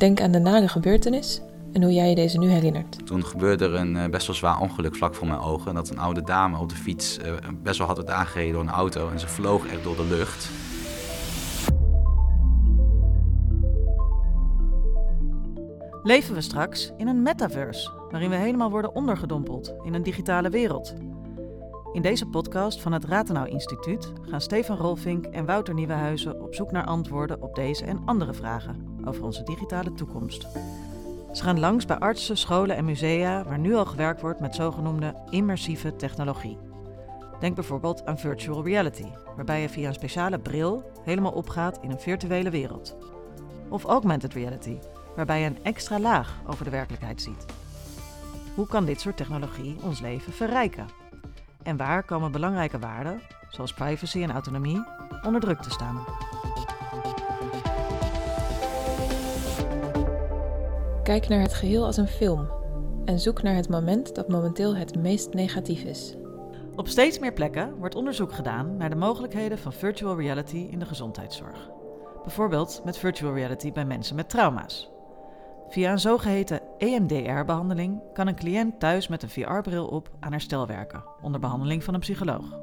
[0.00, 1.40] Denk aan de nare gebeurtenis
[1.72, 3.06] en hoe jij je deze nu herinnert.
[3.06, 5.74] Toen gebeurde er een eh, best wel zwaar ongeluk vlak voor mijn ogen.
[5.74, 8.68] Dat een oude dame op de fiets eh, best wel hard werd aangereden door een
[8.68, 10.50] auto en ze vloog echt door de lucht.
[16.02, 20.94] Leven we straks in een metaverse, waarin we helemaal worden ondergedompeld in een digitale wereld?
[21.92, 26.70] In deze podcast van het Ratenau Instituut gaan Stefan Rolfink en Wouter Nieuwenhuizen op zoek
[26.70, 30.46] naar antwoorden op deze en andere vragen over onze digitale toekomst.
[31.32, 35.14] Ze gaan langs bij artsen, scholen en musea waar nu al gewerkt wordt met zogenoemde
[35.30, 36.58] immersieve technologie.
[37.40, 42.00] Denk bijvoorbeeld aan virtual reality, waarbij je via een speciale bril helemaal opgaat in een
[42.00, 42.96] virtuele wereld.
[43.68, 44.78] Of augmented reality,
[45.16, 47.44] waarbij je een extra laag over de werkelijkheid ziet.
[48.54, 50.86] Hoe kan dit soort technologie ons leven verrijken?
[51.62, 54.84] En waar komen belangrijke waarden, zoals privacy en autonomie,
[55.22, 56.04] onder druk te staan?
[61.10, 62.48] Kijk naar het geheel als een film
[63.04, 66.16] en zoek naar het moment dat momenteel het meest negatief is.
[66.74, 70.84] Op steeds meer plekken wordt onderzoek gedaan naar de mogelijkheden van virtual reality in de
[70.84, 71.70] gezondheidszorg.
[72.22, 74.90] Bijvoorbeeld met virtual reality bij mensen met trauma's.
[75.68, 81.04] Via een zogeheten EMDR-behandeling kan een cliënt thuis met een VR-bril op aan herstel werken,
[81.22, 82.58] onder behandeling van een psycholoog.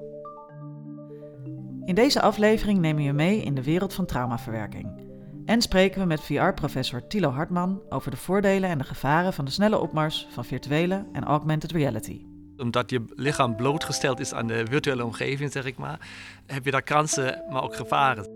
[1.86, 5.07] In deze aflevering nemen we je mee in de wereld van traumaverwerking.
[5.48, 9.52] En spreken we met VR-professor Thilo Hartman over de voordelen en de gevaren van de
[9.52, 12.26] snelle opmars van virtuele en augmented reality.
[12.58, 16.08] Omdat je lichaam blootgesteld is aan de virtuele omgeving, zeg ik maar,
[16.46, 18.30] heb je daar kansen, maar ook gevaren.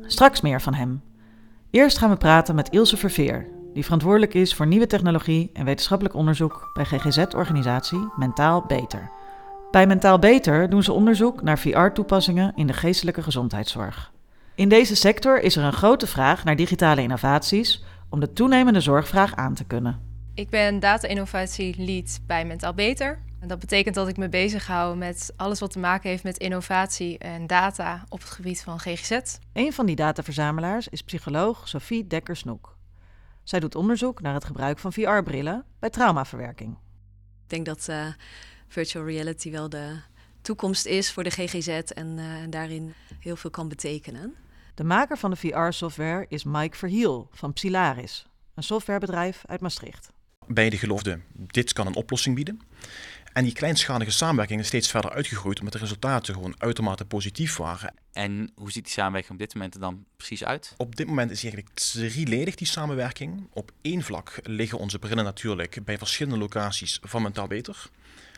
[0.00, 1.02] Straks meer van hem.
[1.70, 6.14] Eerst gaan we praten met Ilse Verveer, die verantwoordelijk is voor nieuwe technologie en wetenschappelijk
[6.14, 9.10] onderzoek bij GGZ-organisatie Mentaal Beter.
[9.70, 14.12] Bij Mentaal Beter doen ze onderzoek naar VR-toepassingen in de geestelijke gezondheidszorg.
[14.58, 19.34] In deze sector is er een grote vraag naar digitale innovaties om de toenemende zorgvraag
[19.34, 20.00] aan te kunnen.
[20.34, 23.22] Ik ben data-innovatie lead bij Mentaal Beter.
[23.40, 27.18] En dat betekent dat ik me bezighoud met alles wat te maken heeft met innovatie
[27.18, 29.18] en data op het gebied van GGZ.
[29.52, 32.76] Een van die dataverzamelaars is psycholoog Sophie Dekker-Snoek.
[33.42, 36.70] Zij doet onderzoek naar het gebruik van VR-brillen bij traumaverwerking.
[37.42, 38.06] Ik denk dat uh,
[38.68, 40.00] virtual reality wel de
[40.42, 44.34] toekomst is voor de GGZ en uh, daarin heel veel kan betekenen.
[44.78, 50.10] De maker van de VR-software is Mike Verhiel van Psilaris, een softwarebedrijf uit Maastricht.
[50.46, 52.60] Beide geloofden, dit kan een oplossing bieden.
[53.32, 57.94] En die kleinschalige samenwerking is steeds verder uitgegroeid, omdat de resultaten gewoon uitermate positief waren.
[58.12, 60.74] En hoe ziet die samenwerking op dit moment er dan precies uit?
[60.76, 63.48] Op dit moment is eigenlijk drieledig die samenwerking.
[63.52, 67.90] Op één vlak liggen onze brillen natuurlijk bij verschillende locaties van Mentaal Beter.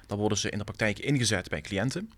[0.07, 2.11] Dan worden ze in de praktijk ingezet bij cliënten.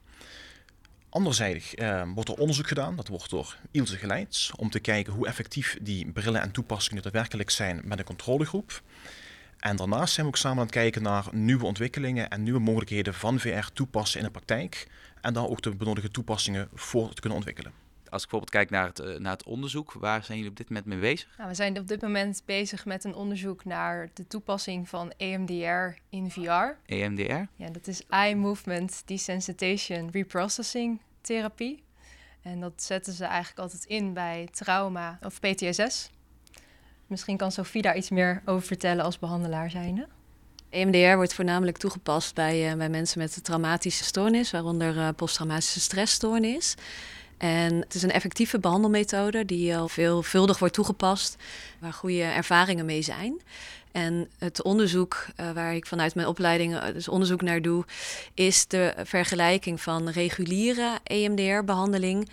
[1.12, 5.26] Anderzijds eh, wordt er onderzoek gedaan, dat wordt door Ilse geleid, om te kijken hoe
[5.26, 8.82] effectief die brillen en toepassingen daadwerkelijk zijn met een controlegroep.
[9.58, 13.14] En daarnaast zijn we ook samen aan het kijken naar nieuwe ontwikkelingen en nieuwe mogelijkheden
[13.14, 14.86] van VR toepassen in de praktijk.
[15.20, 17.81] En daar ook de benodigde toepassingen voor te kunnen ontwikkelen.
[18.12, 20.68] Als ik bijvoorbeeld kijk naar het, eh, naar het onderzoek, waar zijn jullie op dit
[20.68, 21.28] moment mee bezig?
[21.36, 25.98] Nou, we zijn op dit moment bezig met een onderzoek naar de toepassing van EMDR
[26.08, 26.76] in VR.
[26.86, 27.42] EMDR?
[27.56, 31.82] Ja, dat is Eye Movement Desensitization Reprocessing Therapie.
[32.42, 36.10] En dat zetten ze eigenlijk altijd in bij trauma of PTSS.
[37.06, 40.08] Misschien kan Sophie daar iets meer over vertellen als behandelaar zijnde.
[40.68, 45.80] EMDR wordt voornamelijk toegepast bij, uh, bij mensen met een traumatische stoornis, waaronder uh, posttraumatische
[45.80, 46.76] stressstoornis.
[47.42, 51.36] En het is een effectieve behandelmethode die al veelvuldig wordt toegepast,
[51.78, 53.40] waar goede ervaringen mee zijn.
[53.92, 57.84] En het onderzoek uh, waar ik vanuit mijn opleiding dus onderzoek naar doe,
[58.34, 62.28] is de vergelijking van reguliere EMDR-behandeling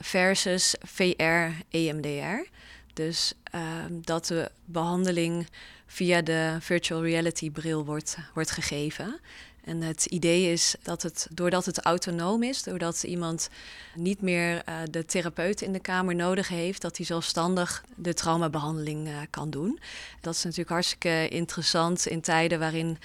[0.00, 2.48] versus VR-EMDR.
[2.92, 5.46] Dus uh, dat de behandeling
[5.86, 9.20] via de virtual reality bril wordt, wordt gegeven.
[9.66, 13.48] En het idee is dat het, doordat het autonoom is, doordat iemand
[13.94, 19.08] niet meer uh, de therapeut in de kamer nodig heeft, dat hij zelfstandig de traumabehandeling
[19.08, 19.78] uh, kan doen.
[20.20, 22.98] Dat is natuurlijk hartstikke interessant in tijden waarin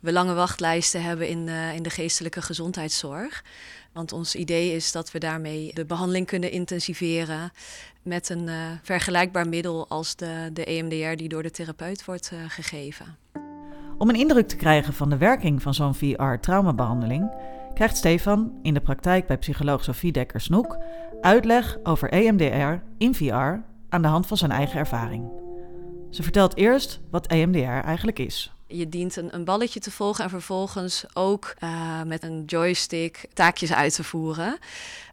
[0.00, 3.44] we lange wachtlijsten hebben in, uh, in de geestelijke gezondheidszorg.
[3.92, 7.52] Want ons idee is dat we daarmee de behandeling kunnen intensiveren
[8.02, 8.48] met een
[8.82, 13.16] vergelijkbaar middel als de, de EMDR die door de therapeut wordt gegeven.
[13.98, 17.30] Om een indruk te krijgen van de werking van zo'n VR-traumabehandeling,
[17.74, 20.78] krijgt Stefan in de praktijk bij psycholoog Sophie Dekker-Snoek
[21.20, 23.54] uitleg over EMDR in VR
[23.88, 25.30] aan de hand van zijn eigen ervaring.
[26.10, 28.52] Ze vertelt eerst wat EMDR eigenlijk is.
[28.66, 33.72] Je dient een, een, balletje te volgen en vervolgens ook uh, met een joystick taakjes
[33.72, 34.58] uit te voeren.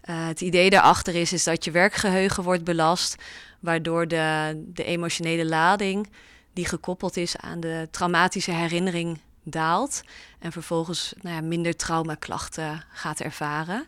[0.10, 3.16] Uh, het idee daarachter is, is dat je werkgeheugen wordt belast,
[3.60, 6.08] waardoor de, de emotionele lading
[6.54, 10.04] die gekoppeld is aan de traumatische herinnering daalt
[10.40, 13.86] en vervolgens nou ja, minder traumaklachten gaat ervaren.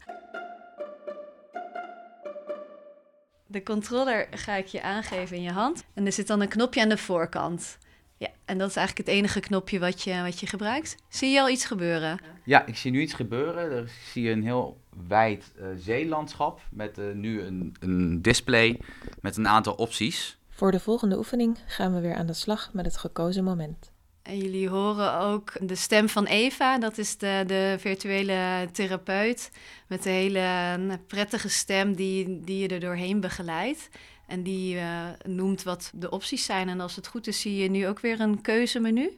[3.47, 5.83] De controller ga ik je aangeven in je hand.
[5.93, 7.77] En er zit dan een knopje aan de voorkant.
[8.17, 10.95] Ja, en dat is eigenlijk het enige knopje wat je, wat je gebruikt.
[11.09, 12.19] Zie je al iets gebeuren?
[12.43, 13.71] Ja, ik zie nu iets gebeuren.
[13.71, 14.77] Er zie je een heel
[15.07, 18.79] wijd uh, zeelandschap met uh, nu een, een display
[19.21, 20.37] met een aantal opties.
[20.55, 23.91] Voor de volgende oefening gaan we weer aan de slag met het gekozen moment.
[24.21, 29.51] En jullie horen ook de stem van Eva, dat is de, de virtuele therapeut.
[29.87, 33.89] Met een hele nou, prettige stem die, die je er doorheen begeleidt.
[34.27, 36.69] En die uh, noemt wat de opties zijn.
[36.69, 39.13] En als het goed is, zie je nu ook weer een keuzemenu.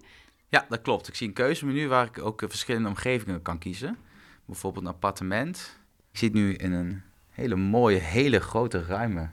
[0.49, 1.07] Ja, dat klopt.
[1.07, 3.97] Ik zie een keuzemenu waar ik ook verschillende omgevingen kan kiezen.
[4.45, 5.77] Bijvoorbeeld een appartement.
[6.11, 9.29] Ik zit nu in een hele mooie, hele grote, ruime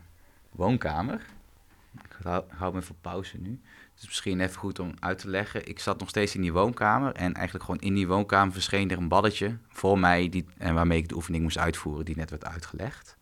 [0.51, 1.27] woonkamer.
[2.25, 3.61] Hou, hou me even pauze nu.
[3.97, 5.69] Is misschien even goed om uit te leggen.
[5.69, 7.13] Ik zat nog steeds in die woonkamer.
[7.13, 10.29] En eigenlijk gewoon in die woonkamer verscheen er een balletje voor mij.
[10.29, 13.17] Die, en waarmee ik de oefening moest uitvoeren, die net werd uitgelegd.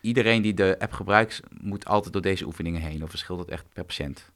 [0.00, 3.02] Iedereen die de app gebruikt, moet altijd door deze oefeningen heen.
[3.02, 4.32] Of verschilt het echt per patiënt?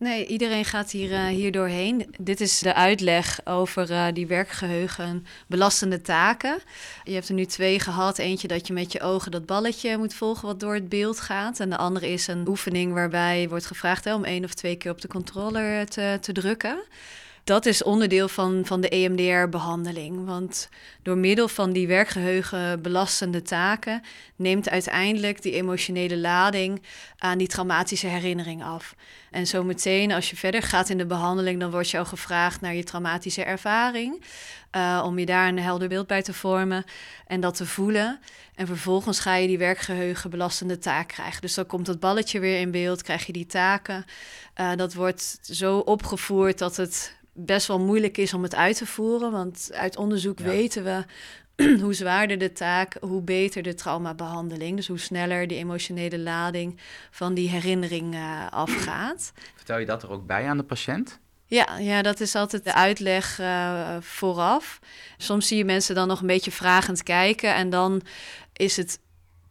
[0.00, 2.14] Nee, iedereen gaat hier, uh, hier doorheen.
[2.18, 6.58] Dit is de uitleg over uh, die werkgeheugen belastende taken.
[7.04, 8.18] Je hebt er nu twee gehad.
[8.18, 11.60] Eentje dat je met je ogen dat balletje moet volgen wat door het beeld gaat.
[11.60, 14.90] En de andere is een oefening waarbij wordt gevraagd hè, om één of twee keer
[14.90, 16.78] op de controller te, te drukken
[17.50, 20.26] dat is onderdeel van, van de EMDR-behandeling.
[20.26, 20.68] Want
[21.02, 24.02] door middel van die werkgeheugen belastende taken
[24.36, 26.82] neemt uiteindelijk die emotionele lading
[27.18, 28.94] aan die traumatische herinnering af.
[29.30, 32.74] En zometeen, als je verder gaat in de behandeling, dan wordt je al gevraagd naar
[32.74, 34.24] je traumatische ervaring.
[34.76, 36.84] Uh, om je daar een helder beeld bij te vormen
[37.26, 38.20] en dat te voelen.
[38.54, 41.40] En vervolgens ga je die werkgeheugen belastende taak krijgen.
[41.40, 44.04] Dus dan komt dat balletje weer in beeld, krijg je die taken.
[44.60, 48.86] Uh, dat wordt zo opgevoerd dat het best wel moeilijk is om het uit te
[48.86, 49.32] voeren.
[49.32, 51.04] Want uit onderzoek weten we
[51.82, 54.76] hoe zwaarder de taak, hoe beter de traumabehandeling.
[54.76, 56.80] Dus hoe sneller de emotionele lading
[57.10, 59.32] van die herinnering uh, afgaat.
[59.54, 61.18] Vertel je dat er ook bij aan de patiënt?
[61.44, 64.80] Ja, ja, dat is altijd de uitleg uh, vooraf.
[65.16, 68.02] Soms zie je mensen dan nog een beetje vragend kijken en dan
[68.52, 69.00] is het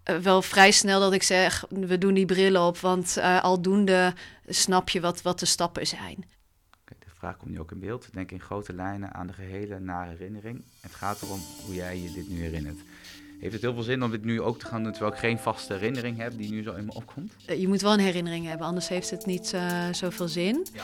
[0.10, 4.14] uh, wel vrij snel dat ik zeg, we doen die bril op, want aldoende
[4.48, 6.26] snap je wat, wat de stappen zijn
[7.20, 8.08] vraag komt nu ook in beeld.
[8.14, 10.64] Denk in grote lijnen aan de gehele nare herinnering.
[10.82, 12.80] Het gaat erom hoe jij je dit nu herinnert.
[13.40, 15.40] Heeft het heel veel zin om dit nu ook te gaan doen terwijl ik geen
[15.40, 17.34] vaste herinnering heb die nu zo in me opkomt?
[17.58, 20.68] Je moet wel een herinnering hebben, anders heeft het niet uh, zoveel zin.
[20.74, 20.84] Ja.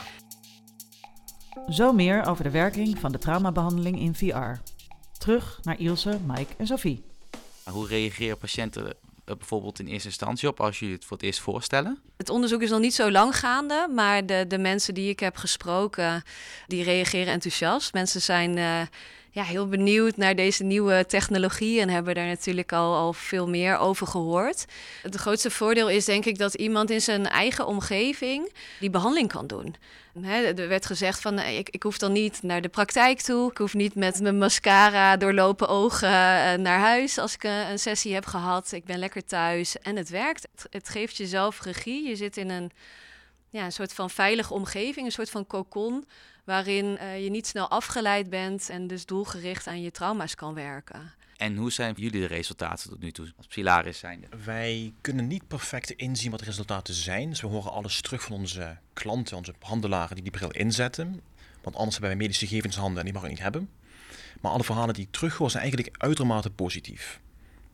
[1.72, 4.60] Zo meer over de werking van de traumabehandeling in VR.
[5.18, 7.04] Terug naar Ilse, Mike en Sophie.
[7.64, 8.94] Hoe reageren patiënten
[9.34, 11.98] bijvoorbeeld in eerste instantie op als jullie het voor het eerst voorstellen?
[12.16, 15.36] Het onderzoek is nog niet zo lang gaande, maar de, de mensen die ik heb
[15.36, 16.22] gesproken,
[16.66, 17.92] die reageren enthousiast.
[17.92, 18.80] Mensen zijn uh,
[19.36, 23.78] ja, heel benieuwd naar deze nieuwe technologie en hebben daar natuurlijk al, al veel meer
[23.78, 24.64] over gehoord.
[25.02, 29.46] Het grootste voordeel is denk ik dat iemand in zijn eigen omgeving die behandeling kan
[29.46, 29.76] doen.
[30.22, 33.50] er werd gezegd van ik, ik hoef dan niet naar de praktijk toe.
[33.50, 37.78] Ik hoef niet met mijn mascara doorlopen ogen eh, naar huis als ik eh, een
[37.78, 38.72] sessie heb gehad.
[38.72, 40.48] Ik ben lekker thuis en het werkt.
[40.54, 42.08] Het, het geeft jezelf regie.
[42.08, 42.70] Je zit in een,
[43.50, 46.04] ja, een soort van veilige omgeving, een soort van cocon
[46.46, 51.12] waarin uh, je niet snel afgeleid bent en dus doelgericht aan je trauma's kan werken.
[51.36, 54.24] En hoe zijn jullie de resultaten tot nu toe als Pilaris zijn?
[54.44, 57.28] Wij kunnen niet perfect inzien wat de resultaten zijn.
[57.28, 61.20] Dus we horen alles terug van onze klanten, onze handelaren die die bril inzetten.
[61.62, 63.70] Want anders hebben wij medische gegevens handen en die mag ik niet hebben.
[64.40, 67.20] Maar alle verhalen die ik terughoor zijn eigenlijk uitermate positief.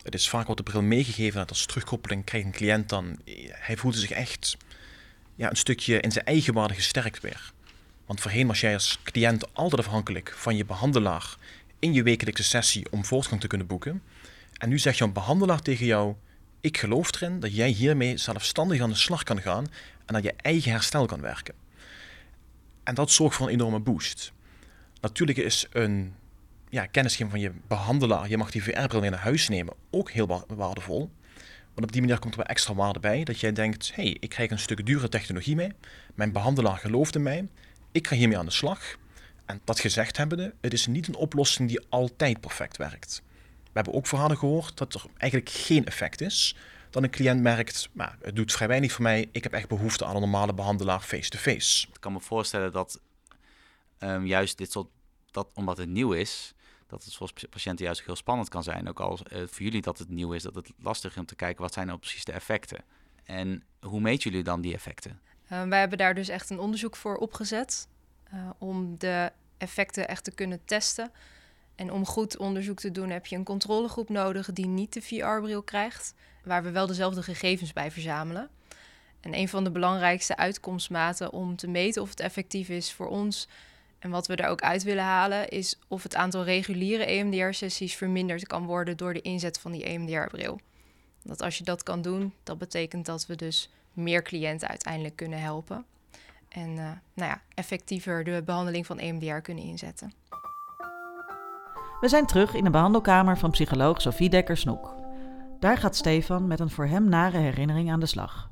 [0.03, 3.19] Het is vaak wat de bril meegegeven dat als terugkoppeling krijgt een cliënt dan...
[3.49, 4.57] Hij voelde zich echt
[5.35, 7.52] ja, een stukje in zijn eigen waarde gesterkt weer.
[8.05, 11.35] Want voorheen was jij als cliënt altijd afhankelijk van je behandelaar
[11.79, 14.03] in je wekelijkse sessie om voortgang te kunnen boeken.
[14.57, 16.15] En nu zegt jouw behandelaar tegen jou:
[16.61, 19.65] Ik geloof erin dat jij hiermee zelfstandig aan de slag kan gaan
[20.05, 21.53] en dat je eigen herstel kan werken.
[22.83, 24.31] En dat zorgt voor een enorme boost.
[25.01, 26.13] Natuurlijk is een
[26.69, 30.45] ja, kennisgeving van je behandelaar, je mag die VR-bril mee naar huis nemen, ook heel
[30.47, 31.11] waardevol.
[31.73, 34.17] Want op die manier komt er wel extra waarde bij dat jij denkt: hé, hey,
[34.19, 35.71] ik krijg een stuk dure technologie mee.
[36.15, 37.47] Mijn behandelaar gelooft in mij.
[37.93, 38.97] Ik ga hiermee aan de slag.
[39.45, 43.21] En dat gezegd hebbende, het is niet een oplossing die altijd perfect werkt.
[43.63, 46.55] We hebben ook verhalen gehoord dat er eigenlijk geen effect is.
[46.89, 49.29] Dan een cliënt merkt, maar het doet vrij weinig voor mij.
[49.31, 51.87] Ik heb echt behoefte aan een normale behandelaar face-to-face.
[51.87, 52.99] Ik kan me voorstellen dat
[53.99, 54.87] um, juist dit soort,
[55.31, 56.53] dat, omdat het nieuw is,
[56.87, 58.89] dat het voor patiënten juist heel spannend kan zijn.
[58.89, 61.35] Ook als uh, voor jullie dat het nieuw is, dat het lastig is om te
[61.35, 62.83] kijken wat zijn nou precies de effecten.
[63.23, 65.19] En hoe meten jullie dan die effecten?
[65.53, 67.87] Uh, wij hebben daar dus echt een onderzoek voor opgezet
[68.33, 71.11] uh, om de effecten echt te kunnen testen.
[71.75, 75.63] En om goed onderzoek te doen heb je een controlegroep nodig die niet de VR-bril
[75.63, 78.49] krijgt, waar we wel dezelfde gegevens bij verzamelen.
[79.19, 83.47] En een van de belangrijkste uitkomstmaten om te meten of het effectief is voor ons
[83.99, 88.47] en wat we er ook uit willen halen, is of het aantal reguliere EMDR-sessies verminderd
[88.47, 90.59] kan worden door de inzet van die EMDR-bril.
[91.23, 95.41] Dat als je dat kan doen, dat betekent dat we dus meer cliënten uiteindelijk kunnen
[95.41, 95.85] helpen.
[96.49, 100.13] En uh, nou ja, effectiever de behandeling van EMDR kunnen inzetten.
[101.99, 104.95] We zijn terug in de behandelkamer van psycholoog Sophie Dekker-Snoek.
[105.59, 108.51] Daar gaat Stefan met een voor hem nare herinnering aan de slag.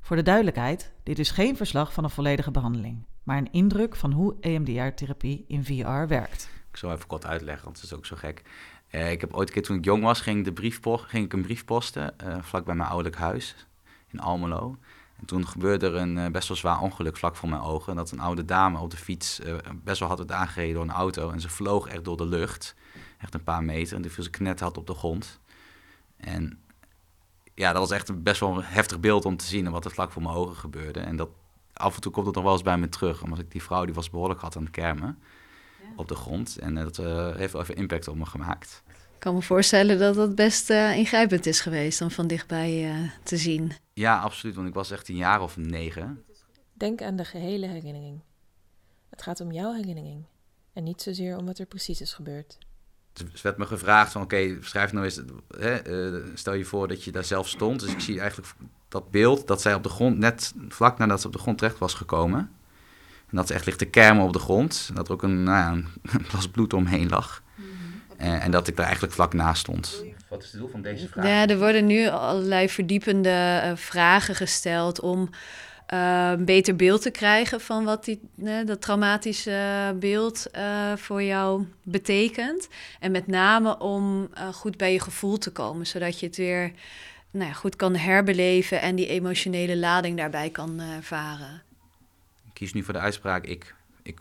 [0.00, 4.12] Voor de duidelijkheid, dit is geen verslag van een volledige behandeling, maar een indruk van
[4.12, 6.50] hoe EMDR-therapie in VR werkt.
[6.70, 8.42] Ik zal even kort uitleggen, want het is ook zo gek.
[8.90, 11.32] Uh, ik heb ooit een keer toen ik jong was, ging, de brief ging ik
[11.32, 13.67] een brief posten uh, vlak bij mijn ouderlijk huis
[14.10, 14.76] in Almelo.
[15.20, 17.96] En toen gebeurde er een uh, best wel zwaar ongeluk vlak voor mijn ogen.
[17.96, 19.40] Dat een oude dame op de fiets
[19.84, 21.30] best wel had werd aangereden door een auto.
[21.30, 22.74] En ze vloog echt door de lucht,
[23.18, 23.96] echt een paar meter.
[23.96, 25.40] En die viel ze knetterhard op de grond.
[26.16, 26.58] En
[27.54, 29.90] ja, dat was echt een best wel een heftig beeld om te zien wat er
[29.90, 31.00] vlak voor mijn ogen gebeurde.
[31.00, 31.28] En dat,
[31.72, 33.22] af en toe komt het nog wel eens bij me terug.
[33.22, 35.18] Omdat ik die vrouw, die was behoorlijk hard aan het kermen
[35.96, 36.58] op de grond.
[36.58, 38.82] En dat uh, heeft wel even impact op me gemaakt.
[38.86, 43.72] Ik kan me voorstellen dat dat best ingrijpend is geweest om van dichtbij te zien.
[43.98, 44.54] Ja, absoluut.
[44.54, 46.24] Want ik was echt een jaar of negen.
[46.72, 48.20] Denk aan de gehele herinnering.
[49.10, 50.24] Het gaat om jouw herinnering.
[50.72, 52.58] En niet zozeer om wat er precies is gebeurd.
[53.12, 55.20] Dus werd me gevraagd van oké, okay, schrijf nou eens,
[55.58, 57.80] hè, uh, stel je voor dat je daar zelf stond.
[57.80, 58.54] Dus ik zie eigenlijk
[58.88, 61.78] dat beeld dat zij op de grond, net vlak nadat ze op de grond terecht
[61.78, 62.38] was gekomen.
[63.26, 64.86] En dat ze echt ligt te kermen op de grond.
[64.88, 67.42] En dat er ook een, nou ja, een glas bloed omheen lag.
[67.54, 68.02] Mm -hmm.
[68.16, 70.02] en, en, dat ik daar eigenlijk vlak naast stond.
[70.28, 71.26] Wat is het doel van deze vraag?
[71.26, 75.30] Ja, er worden nu allerlei verdiepende uh, vragen gesteld om
[75.94, 81.22] uh, een beter beeld te krijgen van wat die, uh, dat traumatische beeld uh, voor
[81.22, 82.68] jou betekent.
[83.00, 86.72] En met name om goed bij je gevoel te komen, zodat je het weer
[87.30, 91.62] nou ja, goed kan herbeleven en die emotionele lading daarbij kan ervaren.
[92.46, 93.74] Ik kies nu voor de uitspraak ik.
[94.02, 94.20] Ik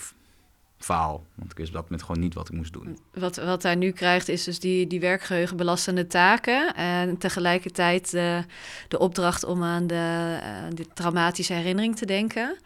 [0.77, 1.25] faal.
[1.35, 2.99] Want ik wist op dat moment gewoon niet wat ik moest doen.
[3.13, 6.75] Wat, wat hij nu krijgt is dus die, die werkgeheugenbelastende taken.
[6.75, 8.43] En tegelijkertijd de,
[8.87, 12.57] de opdracht om aan de, uh, de traumatische herinnering te denken.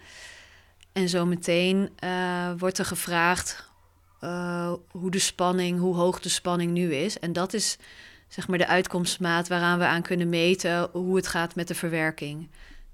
[0.93, 3.69] En zometeen uh, wordt er gevraagd
[4.23, 7.19] uh, hoe de spanning, hoe hoog de spanning nu is.
[7.19, 7.77] En dat is
[8.27, 12.49] zeg maar de uitkomstmaat waaraan we aan kunnen meten hoe het gaat met de verwerking.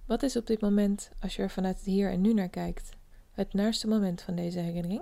[0.06, 2.90] Wat is op dit moment, als je er vanuit het hier en nu naar kijkt,
[3.38, 5.02] het naarste moment van deze herinnering?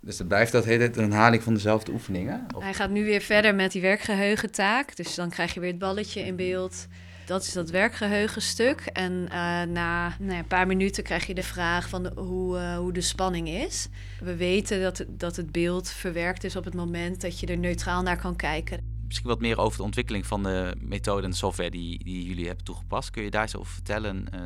[0.00, 2.46] Dus het blijft dat hele een herhaling van dezelfde oefeningen?
[2.54, 2.62] Of?
[2.62, 4.96] Hij gaat nu weer verder met die werkgeheugentaak.
[4.96, 6.86] Dus dan krijg je weer het balletje in beeld.
[7.26, 8.80] Dat is dat werkgeheugenstuk.
[8.80, 12.56] En uh, na nou ja, een paar minuten krijg je de vraag van de, hoe,
[12.56, 13.88] uh, hoe de spanning is.
[14.20, 18.02] We weten dat, dat het beeld verwerkt is op het moment dat je er neutraal
[18.02, 18.90] naar kan kijken.
[19.06, 22.64] Misschien wat meer over de ontwikkeling van de methode en software die, die jullie hebben
[22.64, 23.10] toegepast.
[23.10, 24.40] Kun je daar eens over vertellen uh,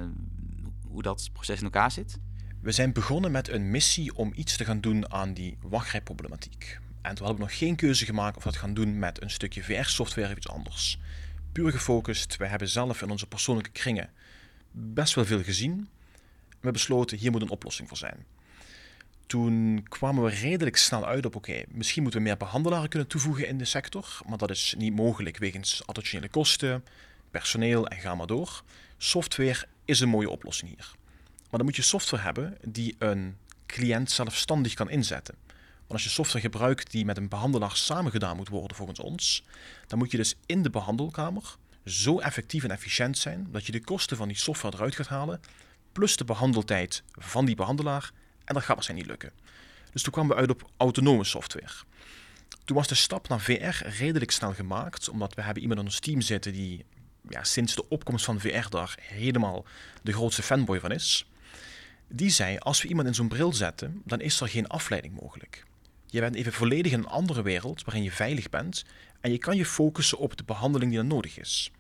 [0.87, 2.19] hoe dat proces in elkaar zit?
[2.61, 6.79] We zijn begonnen met een missie om iets te gaan doen aan die wachtrijproblematiek.
[7.03, 9.31] En toen hadden we nog geen keuze gemaakt of we dat gaan doen met een
[9.31, 10.99] stukje VR-software of iets anders.
[11.53, 14.11] Puur gefocust, we hebben zelf in onze persoonlijke kringen
[14.71, 15.89] best wel veel gezien.
[16.61, 18.25] We besloten, hier moet een oplossing voor zijn.
[19.27, 23.49] Toen kwamen we redelijk snel uit op, oké, misschien moeten we meer behandelaren kunnen toevoegen
[23.49, 26.85] in de sector, maar dat is niet mogelijk wegens additionele kosten,
[27.31, 28.63] personeel en ga maar door.
[28.99, 30.95] Software is een mooie oplossing hier.
[31.51, 33.37] Maar dan moet je software hebben die een
[33.67, 35.35] cliënt zelfstandig kan inzetten.
[35.77, 39.45] Want als je software gebruikt die met een behandelaar samengedaan moet worden volgens ons,
[39.87, 43.85] dan moet je dus in de behandelkamer zo effectief en efficiënt zijn dat je de
[43.85, 45.41] kosten van die software eruit gaat halen,
[45.93, 48.11] plus de behandeltijd van die behandelaar,
[48.45, 49.41] en dat gaat waarschijnlijk niet lukken.
[49.93, 51.73] Dus toen kwamen we uit op autonome software.
[52.65, 56.01] Toen was de stap naar VR redelijk snel gemaakt, omdat we hebben iemand in ons
[56.01, 56.85] team zitten die
[57.29, 59.65] ja, sinds de opkomst van VR daar helemaal
[60.03, 61.27] de grootste fanboy van is
[62.09, 65.65] die zei: Als we iemand in zo'n bril zetten, dan is er geen afleiding mogelijk.
[66.07, 68.85] Je bent even volledig in een andere wereld waarin je veilig bent
[69.21, 71.71] en je kan je focussen op de behandeling die er nodig is.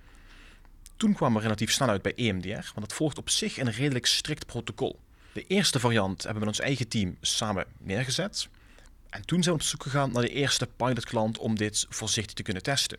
[0.96, 4.06] Toen kwamen we relatief snel uit bij EMDR, want dat volgt op zich een redelijk
[4.06, 4.98] strikt protocol.
[5.32, 8.48] De eerste variant hebben we met ons eigen team samen neergezet.
[9.10, 12.42] En toen zijn we op zoek gegaan naar de eerste pilotklant om dit voorzichtig te
[12.42, 12.98] kunnen testen.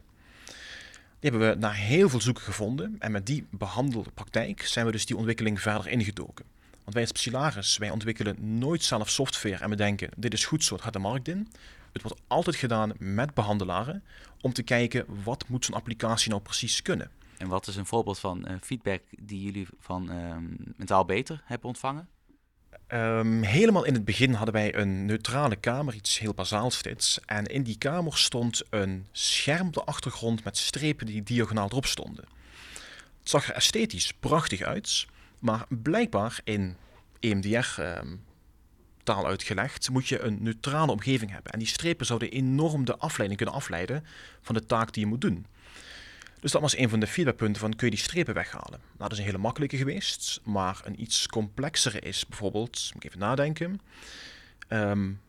[1.20, 5.06] Die hebben we na heel veel zoeken gevonden en met die behandelpraktijk zijn we dus
[5.06, 6.46] die ontwikkeling verder ingedoken.
[6.88, 10.64] Want wij als Psylaris, wij ontwikkelen nooit zelf software en we denken, dit is goed
[10.64, 11.52] zo, het gaat de markt in.
[11.92, 14.04] Het wordt altijd gedaan met behandelaren
[14.42, 17.12] om te kijken wat moet zo'n applicatie nou precies kunnen.
[17.38, 20.44] En wat is een voorbeeld van feedback die jullie van ehm,
[20.76, 22.08] Mentaal Beter hebben ontvangen?
[22.88, 27.22] Um, helemaal in het begin hadden wij een neutrale kamer, iets heel bazaals dit.
[27.26, 31.86] En in die kamer stond een scherm op de achtergrond met strepen die diagonaal erop
[31.86, 32.26] stonden.
[33.20, 35.08] Het zag er esthetisch prachtig uit,
[35.40, 36.76] maar blijkbaar in
[37.20, 38.16] EMDR ehm,
[39.04, 41.52] taal uitgelegd moet je een neutrale omgeving hebben.
[41.52, 44.06] En die strepen zouden enorm de afleiding kunnen afleiden
[44.42, 45.46] van de taak die je moet doen.
[46.40, 48.80] Dus dat was een van de feedbackpunten van kun je die strepen weghalen.
[48.80, 53.10] Nou, dat is een hele makkelijke geweest, maar een iets complexere is bijvoorbeeld, moet ik
[53.10, 53.82] even nadenken,
[54.70, 55.20] um,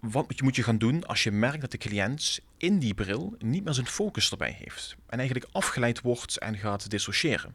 [0.00, 3.64] wat moet je gaan doen als je merkt dat de cliënt in die bril niet
[3.64, 7.54] meer zijn focus erbij heeft en eigenlijk afgeleid wordt en gaat dissociëren.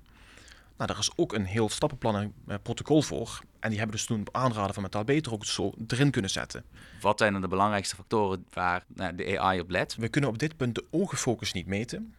[0.80, 3.42] Nou, daar is ook een heel stappenplan en uh, protocol voor.
[3.60, 6.64] En die hebben dus toen op aanraden van Metaal Beter ook zo erin kunnen zetten.
[7.02, 9.96] Wat zijn dan de belangrijkste factoren waar nou, de AI op let?
[9.96, 12.14] We kunnen op dit punt de ogenfocus niet meten.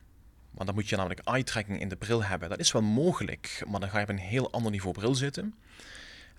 [0.51, 2.49] Want dan moet je namelijk eye-tracking in de bril hebben.
[2.49, 5.55] Dat is wel mogelijk, maar dan ga je op een heel ander niveau bril zitten.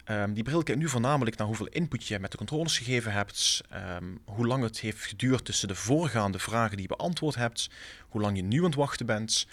[0.06, 3.62] Um, die bril kijkt nu voornamelijk naar hoeveel input je met de controles gegeven hebt,
[3.98, 7.70] um, hoe lang het heeft geduurd tussen de voorgaande vragen die je beantwoord hebt,
[8.10, 9.48] hoe lang je nu aan het wachten bent.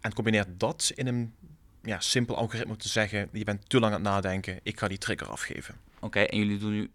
[0.00, 1.34] En combineert dat in een
[1.82, 4.98] ja, simpel algoritme te zeggen, je bent te lang aan het nadenken, ik ga die
[4.98, 5.74] trigger afgeven.
[6.00, 6.90] Oké, en jullie doen nu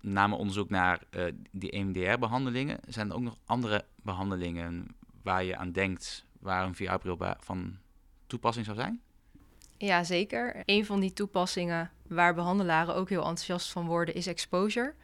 [0.00, 2.78] name onderzoek naar uh, die EMDR-behandelingen.
[2.88, 4.86] Zijn er ook nog andere behandelingen
[5.22, 7.78] waar je aan denkt waar een VR-bril van
[8.26, 9.00] toepassing zou zijn?
[9.78, 10.62] Ja, zeker.
[10.64, 14.94] Een van die toepassingen waar behandelaren ook heel enthousiast van worden is exposure.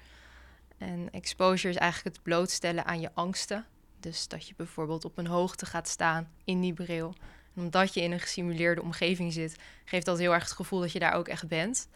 [0.79, 3.67] En exposure is eigenlijk het blootstellen aan je angsten.
[4.01, 7.15] Dus dat je bijvoorbeeld op een hoogte gaat staan in die bril.
[7.61, 10.99] Omdat je in een gesimuleerde omgeving zit, geeft dat heel erg het gevoel dat je
[10.99, 11.89] daar ook echt bent.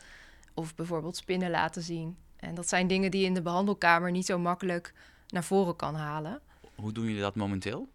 [0.54, 2.16] Of bijvoorbeeld spinnen laten zien.
[2.36, 4.92] En dat zijn dingen die je in de behandelkamer niet zo makkelijk
[5.28, 6.40] naar voren kan halen.
[6.74, 7.88] Hoe doen jullie dat momenteel?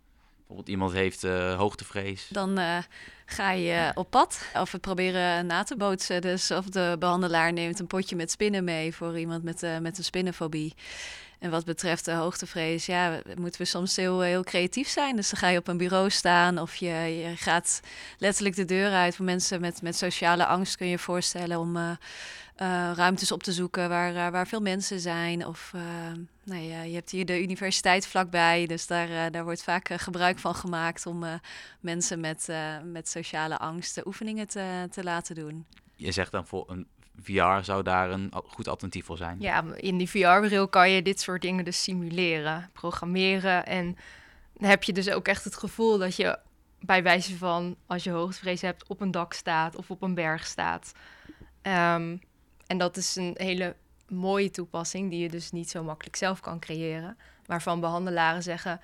[0.49, 2.27] bijvoorbeeld iemand heeft uh, hoogtevrees.
[2.31, 2.77] Dan uh,
[3.25, 6.21] ga je op pad of we proberen na te bootsen.
[6.21, 9.97] Dus of de behandelaar neemt een potje met spinnen mee voor iemand met, uh, met
[9.97, 10.73] een spinnenfobie.
[11.39, 15.15] En wat betreft de hoogtevrees, ja, moeten we soms heel, heel creatief zijn.
[15.15, 17.79] Dus dan ga je op een bureau staan of je, je gaat
[18.17, 19.15] letterlijk de deur uit.
[19.15, 21.89] Voor mensen met, met sociale angst kun je je voorstellen om uh,
[22.61, 25.45] uh, ruimtes op te zoeken waar, uh, waar veel mensen zijn.
[25.45, 25.73] Of
[26.43, 30.55] nou ja, je hebt hier de universiteit vlakbij, dus daar, daar wordt vaak gebruik van
[30.55, 31.25] gemaakt om
[31.79, 32.47] mensen met,
[32.83, 35.65] met sociale angst oefeningen te, te laten doen.
[35.95, 36.87] Je zegt dan voor een
[37.21, 39.37] VR zou daar een goed alternatief voor zijn.
[39.39, 43.65] Ja, in die VR-bril kan je dit soort dingen dus simuleren, programmeren.
[43.65, 43.97] En
[44.53, 46.39] dan heb je dus ook echt het gevoel dat je
[46.79, 50.45] bij wijze van, als je hoogtevrees hebt, op een dak staat of op een berg
[50.45, 50.91] staat.
[51.61, 52.17] Ehm,
[52.67, 53.75] en dat is een hele
[54.07, 57.17] mooie toepassing die je dus niet zo makkelijk zelf kan creëren.
[57.45, 58.81] Waarvan behandelaren zeggen,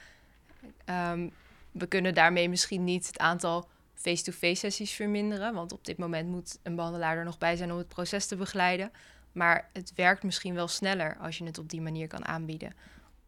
[0.86, 1.32] um,
[1.72, 5.54] we kunnen daarmee misschien niet het aantal face-to-face sessies verminderen.
[5.54, 8.36] Want op dit moment moet een behandelaar er nog bij zijn om het proces te
[8.36, 8.92] begeleiden.
[9.32, 12.74] Maar het werkt misschien wel sneller als je het op die manier kan aanbieden.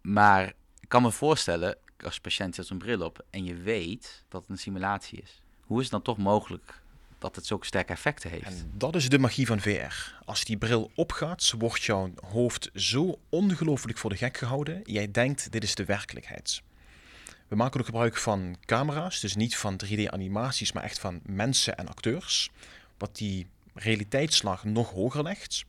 [0.01, 0.47] Maar
[0.79, 4.49] ik kan me voorstellen, als patiënt zet een bril op en je weet dat het
[4.49, 5.41] een simulatie is.
[5.61, 6.81] Hoe is het dan toch mogelijk
[7.19, 8.45] dat het zulke sterke effecten heeft?
[8.45, 10.13] En dat is de magie van VR.
[10.25, 14.81] Als die bril opgaat, wordt jouw hoofd zo ongelooflijk voor de gek gehouden.
[14.83, 16.61] Jij denkt, dit is de werkelijkheid.
[17.47, 21.87] We maken ook gebruik van camera's, dus niet van 3D-animaties, maar echt van mensen en
[21.87, 22.49] acteurs.
[22.97, 25.65] Wat die realiteitsslag nog hoger legt.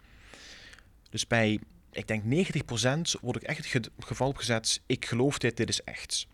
[1.11, 1.61] Dus bij,
[1.93, 6.27] ik denk 90% wordt ook echt het geval opgezet, ik geloof dit, dit is echt.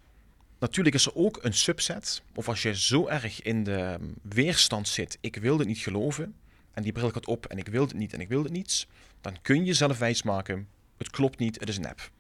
[0.59, 5.19] Natuurlijk is er ook een subset, of als je zo erg in de weerstand zit,
[5.21, 6.35] ik wil dit niet geloven,
[6.73, 8.87] en die bril gaat op en ik wil het niet en ik wil het niet,
[9.21, 12.11] dan kun je jezelf wijsmaken, het klopt niet, het is nep.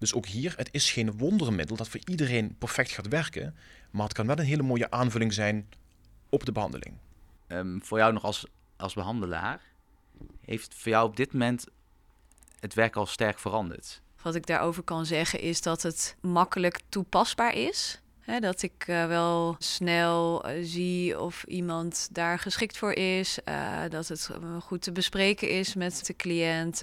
[0.00, 3.56] Dus ook hier, het is geen wondermiddel dat voor iedereen perfect gaat werken,
[3.90, 5.68] maar het kan wel een hele mooie aanvulling zijn
[6.28, 6.94] op de behandeling.
[7.48, 9.60] Um, voor jou nog als, als behandelaar,
[10.44, 11.66] heeft voor jou op dit moment
[12.60, 14.02] het werk al sterk veranderd?
[14.22, 18.00] Wat ik daarover kan zeggen is dat het makkelijk toepasbaar is
[18.38, 23.38] dat ik uh, wel snel uh, zie of iemand daar geschikt voor is.
[23.48, 26.82] Uh, dat het goed te bespreken is met de cliënt.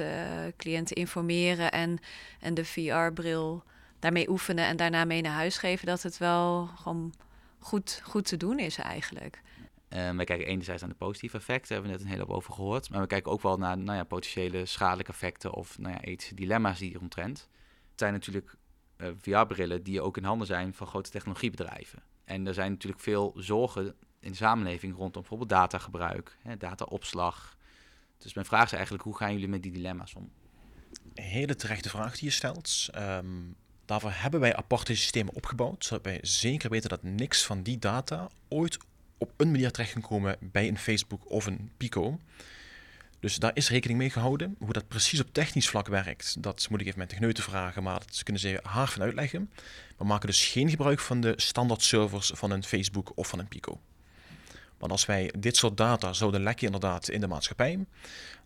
[0.57, 1.99] cliënten informeren en,
[2.39, 3.63] en de VR-bril
[3.99, 5.85] daarmee oefenen en daarna mee naar huis geven.
[5.85, 7.13] Dat het wel gewoon
[7.59, 9.41] goed, goed te doen is eigenlijk.
[9.89, 12.89] we kijken enerzijds naar de positieve effecten, hebben we net een hele hoop over gehoord.
[12.89, 16.35] Maar we kijken ook wel naar nou ja, potentiële schadelijke effecten of nou ja, ethische
[16.35, 17.49] dilemma's die hier omtrent.
[17.89, 18.55] Het zijn natuurlijk
[18.97, 22.03] uh, VR-brillen die ook in handen zijn van grote technologiebedrijven.
[22.23, 27.57] En er zijn natuurlijk veel zorgen in de samenleving rondom bijvoorbeeld datagebruik, dataopslag.
[28.17, 30.31] Dus mijn vraag is eigenlijk, hoe gaan jullie met die dilemma's om?
[31.13, 32.89] Hele terechte vraag die je stelt.
[32.95, 33.55] Um,
[33.87, 38.29] Daarvoor hebben wij aparte systemen opgebouwd, zodat wij zeker weten dat niks van die data
[38.47, 38.77] ooit
[39.17, 42.19] op een manier terecht kan komen bij een Facebook of een Pico.
[43.19, 44.55] Dus daar is rekening mee gehouden.
[44.59, 47.99] Hoe dat precies op technisch vlak werkt, dat moet ik even met techneuten vragen, maar
[47.99, 49.51] dat kunnen ze haar van uitleggen.
[49.97, 53.47] We maken dus geen gebruik van de standaard servers van een Facebook of van een
[53.47, 53.79] Pico.
[54.77, 57.85] Want als wij dit soort data zouden lekken inderdaad in de maatschappij,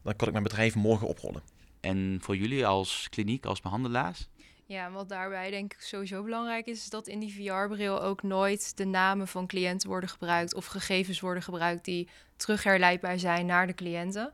[0.04, 1.42] dan kan ik mijn bedrijf morgen oprollen.
[1.80, 4.28] En voor jullie als kliniek, als behandelaars?
[4.72, 8.24] Ja, en wat daarbij denk ik sowieso belangrijk is, is dat in die VR-bril ook
[8.24, 13.68] nooit de namen van cliënten worden gebruikt of gegevens worden gebruikt die terugherleidbaar zijn naar
[13.68, 14.34] de cliënten.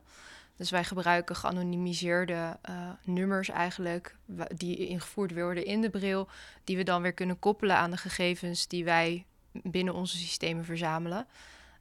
[0.56, 4.16] Dus wij gebruiken geanonimiseerde uh, nummers eigenlijk,
[4.54, 6.28] die ingevoerd worden in de bril,
[6.64, 11.26] die we dan weer kunnen koppelen aan de gegevens die wij binnen onze systemen verzamelen.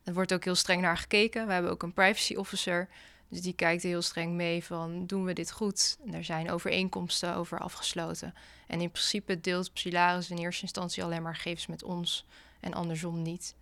[0.04, 1.48] Er wordt ook heel streng naar gekeken.
[1.48, 2.88] We hebben ook een privacy officer
[3.30, 5.98] dus die kijkt heel streng mee van doen we dit goed?
[6.12, 8.34] En zijn overeenkomsten over afgesloten.
[8.68, 12.26] En in principe deelt Psilaris in eerste instantie alleen maar gegevens met ons
[12.60, 13.56] en andersom niet.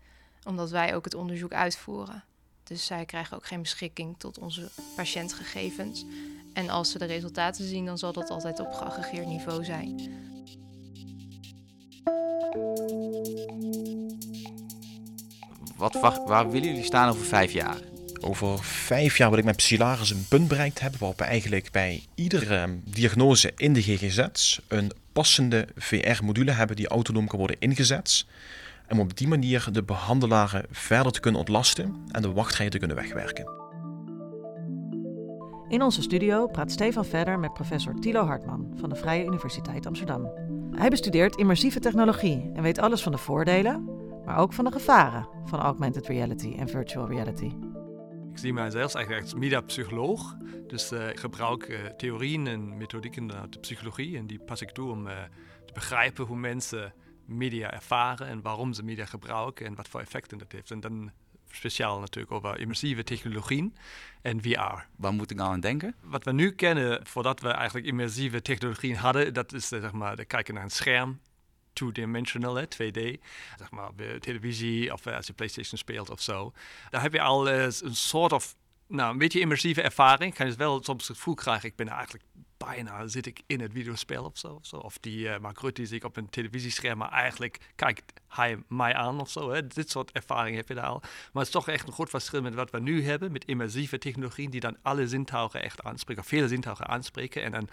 [0.43, 2.23] Omdat wij ook het onderzoek uitvoeren.
[2.63, 6.05] Dus zij krijgen ook geen beschikking tot onze patiëntgegevens.
[6.53, 10.23] En als ze de resultaten zien, dan zal dat altijd op geaggregeerd niveau zijn.
[15.77, 15.93] Wat,
[16.25, 17.94] waar willen jullie staan over vijf jaar?
[18.27, 22.03] Over vijf jaar wil ik met Psilaris een punt bereikt hebben waarop we eigenlijk bij
[22.15, 28.25] iedere diagnose in de GGZ een passende VR-module hebben die autonoom kan worden ingezet.
[28.89, 32.97] Om op die manier de behandelaren verder te kunnen ontlasten en de wachtrijen te kunnen
[32.97, 33.45] wegwerken.
[35.69, 40.31] In onze studio praat Stefan verder met professor Thilo Hartman van de Vrije Universiteit Amsterdam.
[40.71, 43.89] Hij bestudeert immersieve technologie en weet alles van de voordelen,
[44.25, 47.51] maar ook van de gevaren van augmented reality en virtual reality.
[48.35, 50.35] Ik zie mijzelf eigenlijk als mediapsycholoog.
[50.67, 54.17] Dus uh, ik gebruik uh, theorieën en methodieken uit de psychologie.
[54.17, 55.13] En die pas ik toe om uh,
[55.65, 56.93] te begrijpen hoe mensen
[57.25, 60.71] media ervaren en waarom ze media gebruiken en wat voor effecten dat heeft.
[60.71, 61.11] En dan
[61.51, 63.75] speciaal natuurlijk over immersieve technologieën
[64.21, 64.85] en VR.
[64.95, 65.95] Waar moet ik nou aan denken?
[66.01, 70.25] Wat we nu kennen, voordat we eigenlijk immersieve technologieën hadden, dat is zeg maar, de
[70.25, 71.19] kijken naar een scherm
[71.75, 73.01] two-dimensional, 2D.
[73.57, 76.53] Zeg maar bij televisie of als je PlayStation speelt of zo.
[76.89, 78.55] Daar heb je al uh, een soort of,
[78.87, 80.33] nou, een beetje immersieve ervaring.
[80.33, 82.23] Kan je wel soms het gevoel krijgen, ik ben eigenlijk
[82.57, 84.77] bijna zit ik in het videospel of zo.
[84.77, 88.93] Of, die uh, Mark Rutte zie ik op een televisiescherm, maar eigenlijk kijkt hij mij
[88.93, 89.67] aan of zo.
[89.67, 90.99] Dit soort ervaring heb je daar al.
[91.01, 93.97] Maar het is toch echt een groot verschil met wat we nu hebben, met immersieve
[93.97, 97.43] technologieën die dan alle zintuigen echt aanspreken, of vele zintuigen aanspreken.
[97.43, 97.69] En dan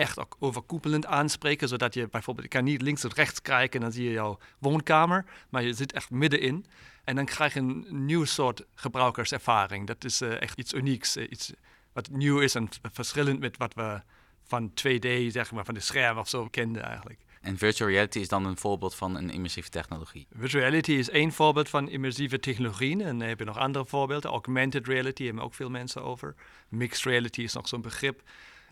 [0.00, 3.86] echt ook overkoepelend aanspreken, zodat je bijvoorbeeld, je kan niet links of rechts kijken en
[3.86, 6.66] dan zie je jouw woonkamer, maar je zit echt middenin.
[7.04, 9.86] En dan krijg je een nieuw soort gebruikerservaring.
[9.86, 11.52] Dat is uh, echt iets unieks, uh, iets
[11.92, 14.02] wat nieuw is en verschillend met wat we
[14.42, 17.20] van 2D, zeg maar, van de scherm of zo kenden eigenlijk.
[17.40, 20.26] En virtual reality is dan een voorbeeld van een immersieve technologie?
[20.36, 23.00] Virtual reality is één voorbeeld van immersieve technologieën.
[23.00, 24.30] En dan heb je nog andere voorbeelden.
[24.30, 26.34] Augmented reality hebben ook veel mensen over.
[26.68, 28.22] Mixed reality is nog zo'n begrip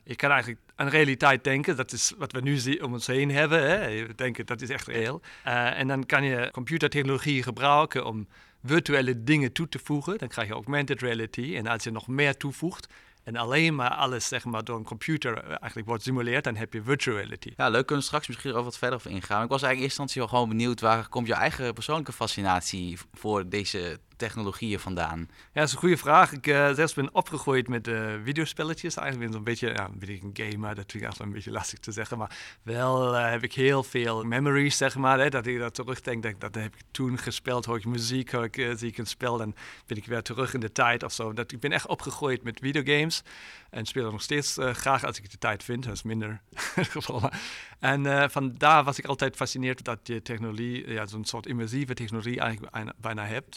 [0.09, 1.77] je kan eigenlijk aan realiteit denken.
[1.77, 3.61] Dat is wat we nu om ons heen hebben.
[3.71, 4.15] Hè.
[4.15, 5.21] denken dat is echt reëel.
[5.47, 8.29] Uh, en dan kan je computertechnologie gebruiken om
[8.65, 10.19] virtuele dingen toe te voegen.
[10.19, 11.57] Dan krijg je augmented reality.
[11.57, 12.87] En als je nog meer toevoegt,
[13.25, 16.73] en alleen maar alles zeg maar, door een computer eh, eigenlijk wordt simuleerd, dan heb
[16.73, 17.53] je virtual reality.
[17.57, 17.87] Ja, leuk.
[17.87, 19.43] Kunnen we straks misschien er wat verder op ingaan.
[19.43, 22.99] Ik was eigenlijk in eerste instantie wel gewoon benieuwd waar komt je eigen persoonlijke fascinatie
[23.13, 25.19] voor deze technologieën vandaan?
[25.19, 26.33] Ja, dat is een goede vraag.
[26.33, 28.97] Ik uh, zelfs ben opgegroeid met uh, videospelletjes.
[28.97, 31.51] Eigenlijk ben zo'n beetje, ja, ben ik een gamer, dat vind ik echt een beetje
[31.51, 32.19] lastig te zeggen.
[32.19, 35.19] Maar wel uh, heb ik heel veel memories, zeg maar.
[35.19, 37.65] Hè, dat ik dat terugdenk, dat, dat heb ik toen gespeeld.
[37.65, 39.55] Hoor ik muziek, hoor ik, zie ik een spel, dan
[39.87, 41.33] ben ik weer terug in de tijd of zo.
[41.33, 43.23] Dat, ik ben echt opgegroeid met videogames.
[43.71, 45.85] En speel er nog steeds graag als ik de tijd vind.
[45.85, 46.41] Dat is minder
[46.75, 47.31] het geval.
[47.79, 52.41] En van daar was ik altijd gefascineerd dat je technologie, ja, zo'n soort immersieve technologie
[52.41, 53.57] eigenlijk bijna hebt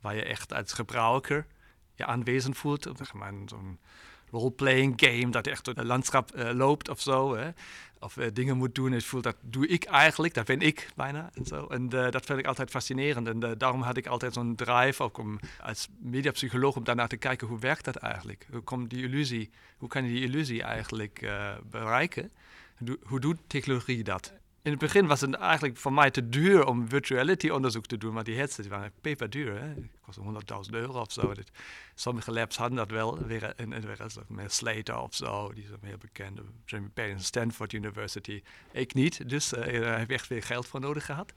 [0.00, 1.46] waar je echt als gebruiker
[1.94, 2.88] je aanwezend voelt.
[2.96, 3.78] Zeg maar zo'n
[4.32, 7.36] role-playing game, dat echt door het landschap uh, loopt of zo.
[7.36, 7.50] Hè?
[8.00, 8.92] Of uh, dingen moet doen.
[8.92, 11.30] Ik voel dat doe ik eigenlijk, dat ben ik bijna.
[11.34, 11.66] En, zo.
[11.66, 13.28] en uh, dat vind ik altijd fascinerend.
[13.28, 17.46] En daarom had ik altijd zo'n drive, ook om als mediapsycholoog, om daarnaar te kijken
[17.46, 18.46] hoe werkt dat eigenlijk?
[18.50, 21.30] Hoe komt die illusie, hoe kan je die illusie eigenlijk
[21.70, 22.30] bereiken?
[23.02, 24.32] hoe doet technologie dat?
[24.62, 28.12] In het begin was het eigenlijk voor mij te duur om virtuality onderzoek te doen,
[28.12, 29.60] maar die headsets waren peperduur.
[29.60, 29.74] Hè?
[30.00, 30.22] kostte
[30.64, 31.32] 100.000 euro of zo.
[31.94, 33.68] sommige labs hadden dat wel, weer, en,
[34.28, 36.40] meer Slater of zo, die is meer bekend.
[36.64, 38.42] Jeremy Payne, Stanford University.
[38.72, 41.32] Ik niet, dus uh, daar heb ik echt weer geld voor nodig gehad.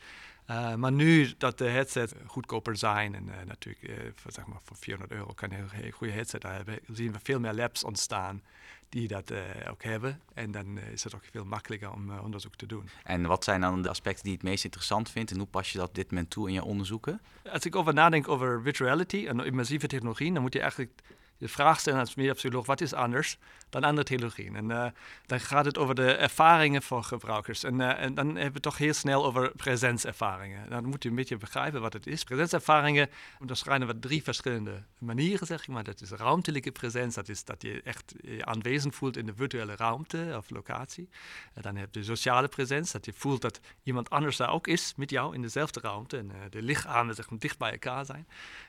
[0.49, 5.19] Uh, maar nu dat de headsets goedkoper zijn en natuurlijk voor, zeg maar, voor 400
[5.19, 8.41] euro kan je een goede headset hebben, zien we veel meer labs ontstaan
[8.89, 10.21] die dat uh, ook hebben.
[10.33, 12.89] En dan is het ook veel makkelijker om onderzoek te doen.
[13.03, 15.71] En wat zijn dan de aspecten die je het meest interessant vindt en hoe pas
[15.71, 17.21] je dat op dit moment toe in je onderzoeken?
[17.51, 21.01] Als ik over nadenk over virtual reality en immersieve technologie, dan moet je eigenlijk
[21.37, 23.37] de vraag stellen als mediapsycholoog, wat is anders
[23.81, 24.55] dan andere technologieën?
[24.55, 24.85] En uh,
[25.25, 27.63] dan gaat het over de ervaringen van gebruikers.
[27.63, 30.69] En, en, dan hebben we toch heel snel over presentservaringen.
[30.69, 32.23] Dan moet je een beetje begrijpen wat het is.
[32.23, 33.09] Presentservaringen
[33.39, 35.83] onderscheiden we drie verschillende manieren, zeg ik maar.
[35.83, 39.75] Dat is ruimtelijke presens, dat is dat je echt je aanwezig voelt in de virtuele
[39.75, 41.09] ruimte of locatie.
[41.53, 44.93] En dan heb je sociale presens, dat je voelt dat iemand anders daar ook is
[44.95, 46.17] met jou in dezelfde ruimte.
[46.17, 48.27] En uh, de lichamen zeg maar, dicht bij elkaar zijn.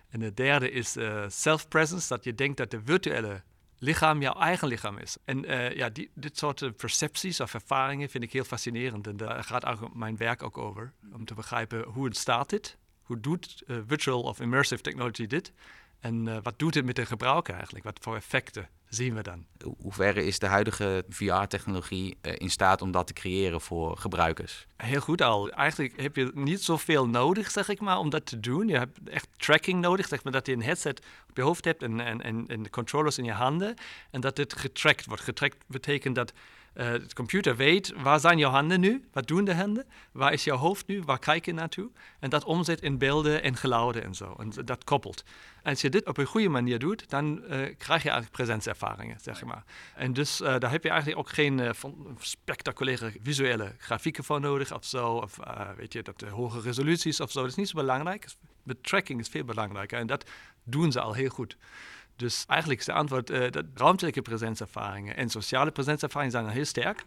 [0.09, 0.97] En de derde is
[1.29, 3.43] self-presence, dat je denkt dat de virtuele
[3.79, 5.17] lichaam jouw eigen lichaam is.
[5.25, 9.07] En uh, ja, die, dit soort percepties of ervaringen vind ik heel fascinerend.
[9.07, 10.93] En daar gaat ook mijn werk ook over.
[11.13, 12.77] Om te begrijpen hoe ontstaat dit?
[13.03, 15.53] Hoe doet uh, virtual of immersive technology dit?
[16.01, 17.85] En uh, wat doet het met de gebruiker eigenlijk?
[17.85, 19.47] Wat voor effecten zien we dan?
[19.79, 24.67] Hoe ver is de huidige VR-technologie uh, in staat om dat te creëren voor gebruikers?
[24.77, 25.51] Heel goed al.
[25.51, 28.69] Eigenlijk heb je niet zoveel nodig, zeg ik maar, om dat te doen.
[28.69, 31.83] Je hebt echt tracking nodig, zeg maar, dat je een headset op je hoofd hebt
[31.83, 33.75] en, en, en, en de controllers in je handen.
[34.11, 35.23] En dat dit getrackt wordt.
[35.23, 36.33] Getrackt betekent dat
[36.77, 40.45] uh, de computer weet waar zijn jouw handen nu, wat doen de handen, waar is
[40.45, 41.91] jouw hoofd nu, waar kijk je naartoe.
[42.21, 44.35] En dat omzet in beelden en geluiden en zo.
[44.39, 45.25] En dat koppelt.
[45.63, 49.45] Als je dit op een goede manier doet, dan uh, krijg je eigenlijk presentservaringen, zeg
[49.45, 49.65] maar.
[49.95, 51.75] En dus uh, daar heb je eigenlijk ook geen
[52.19, 55.13] spectaculaire visuele grafieken voor nodig of zo.
[55.13, 55.39] Of
[55.77, 57.41] weet je, dat hoge resoluties of zo.
[57.41, 58.27] Dat is niet zo belangrijk.
[58.63, 60.31] De tracking is veel belangrijker en dat
[60.65, 61.57] doen ze al heel goed.
[62.17, 67.05] Dus eigenlijk is de antwoord uh, dat ruimtelijke presentservaringen en sociale presentservaringen zijn heel sterk.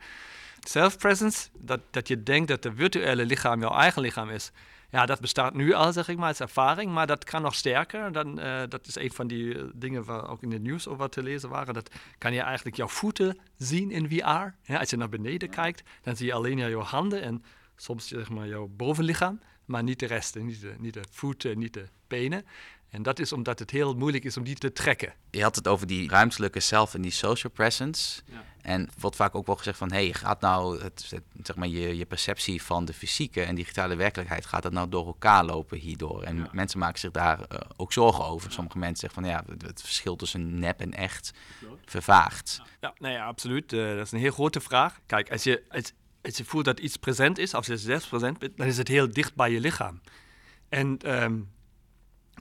[0.59, 4.51] Self-presence, dat, dat je denkt dat het virtuele lichaam jouw eigen lichaam is.
[4.91, 8.11] Ja, dat bestaat nu al, zeg ik maar, als ervaring, maar dat kan nog sterker.
[8.11, 11.09] Dan, uh, dat is een van die uh, dingen waar ook in het nieuws over
[11.09, 11.73] te lezen waren.
[11.73, 14.71] Dat kan je eigenlijk jouw voeten zien in VR.
[14.71, 17.43] Ja, als je naar beneden kijkt, dan zie je alleen jouw handen en
[17.75, 21.73] soms zeg maar jouw bovenlichaam, maar niet de rest, niet de, niet de voeten, niet
[21.73, 22.45] de benen.
[22.89, 25.13] En dat is omdat het heel moeilijk is om die te trekken.
[25.29, 28.21] Je had het over die ruimtelijke self en die social presence.
[28.25, 28.43] Ja.
[28.61, 29.91] En wordt vaak ook wel gezegd van...
[29.91, 33.55] hé, hey, gaat nou het, het, zeg maar je, je perceptie van de fysieke en
[33.55, 34.45] digitale werkelijkheid...
[34.45, 36.23] gaat dat nou door elkaar lopen hierdoor?
[36.23, 36.49] En ja.
[36.51, 38.51] mensen maken zich daar uh, ook zorgen over.
[38.51, 39.31] Sommige mensen zeggen van...
[39.31, 41.31] ja, het, het verschil tussen nep en echt
[41.85, 42.61] vervaagt.
[42.81, 43.73] Ja, nou ja, absoluut.
[43.73, 44.99] Uh, dat is een heel grote vraag.
[45.05, 47.53] Kijk, als je, als, als je voelt dat iets present is...
[47.53, 50.01] als je zelf present bent, dan is het heel dicht bij je lichaam.
[50.69, 51.21] En...
[51.23, 51.49] Um,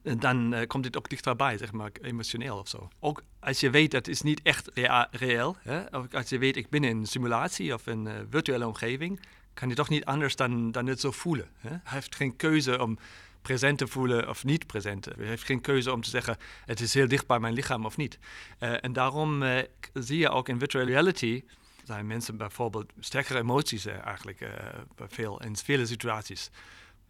[0.02, 2.88] dan uh, komt dit ook dichterbij, zeg maar, emotioneel of zo.
[3.00, 4.70] Ook als je weet dat is niet echt
[5.10, 5.90] reëel, hè?
[5.90, 9.20] Als je weet ik ben in een simulatie of een uh, virtuele omgeving,
[9.54, 11.48] kan je toch niet anders dan, dan het zo voelen.
[11.56, 11.68] Hè?
[11.68, 12.98] Hij heeft geen keuze om
[13.42, 15.04] present te voelen of niet present.
[15.04, 17.96] Hij heeft geen keuze om te zeggen het is heel dicht bij mijn lichaam of
[17.96, 18.18] niet.
[18.60, 19.44] Uh, en daarom
[19.92, 21.42] zie je ook in virtual reality
[21.84, 24.48] zijn mensen bijvoorbeeld sterkere emoties eigenlijk
[24.96, 26.50] veel, in vele situaties.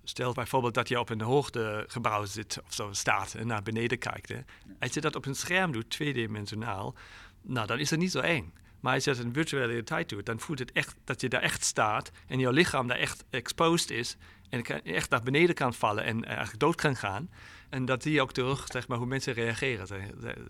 [0.08, 4.32] Stel bijvoorbeeld dat je op een hoogtegebouw zit of zo staat en naar beneden kijkt.
[4.80, 6.94] Als je dat op een scherm doet, tweedimensionaal,
[7.42, 8.52] nou dan is het niet zo eng.
[8.80, 11.42] Maar als je dat in virtuele realiteit doet, dan voelt het echt dat je daar
[11.42, 14.16] echt staat en jouw lichaam daar echt exposed is
[14.48, 17.30] en echt naar beneden kan vallen en eigenlijk dood kan gaan.
[17.68, 19.86] En dat zie je ook terug, zeg maar, hoe mensen reageren.
[19.86, 20.00] Ze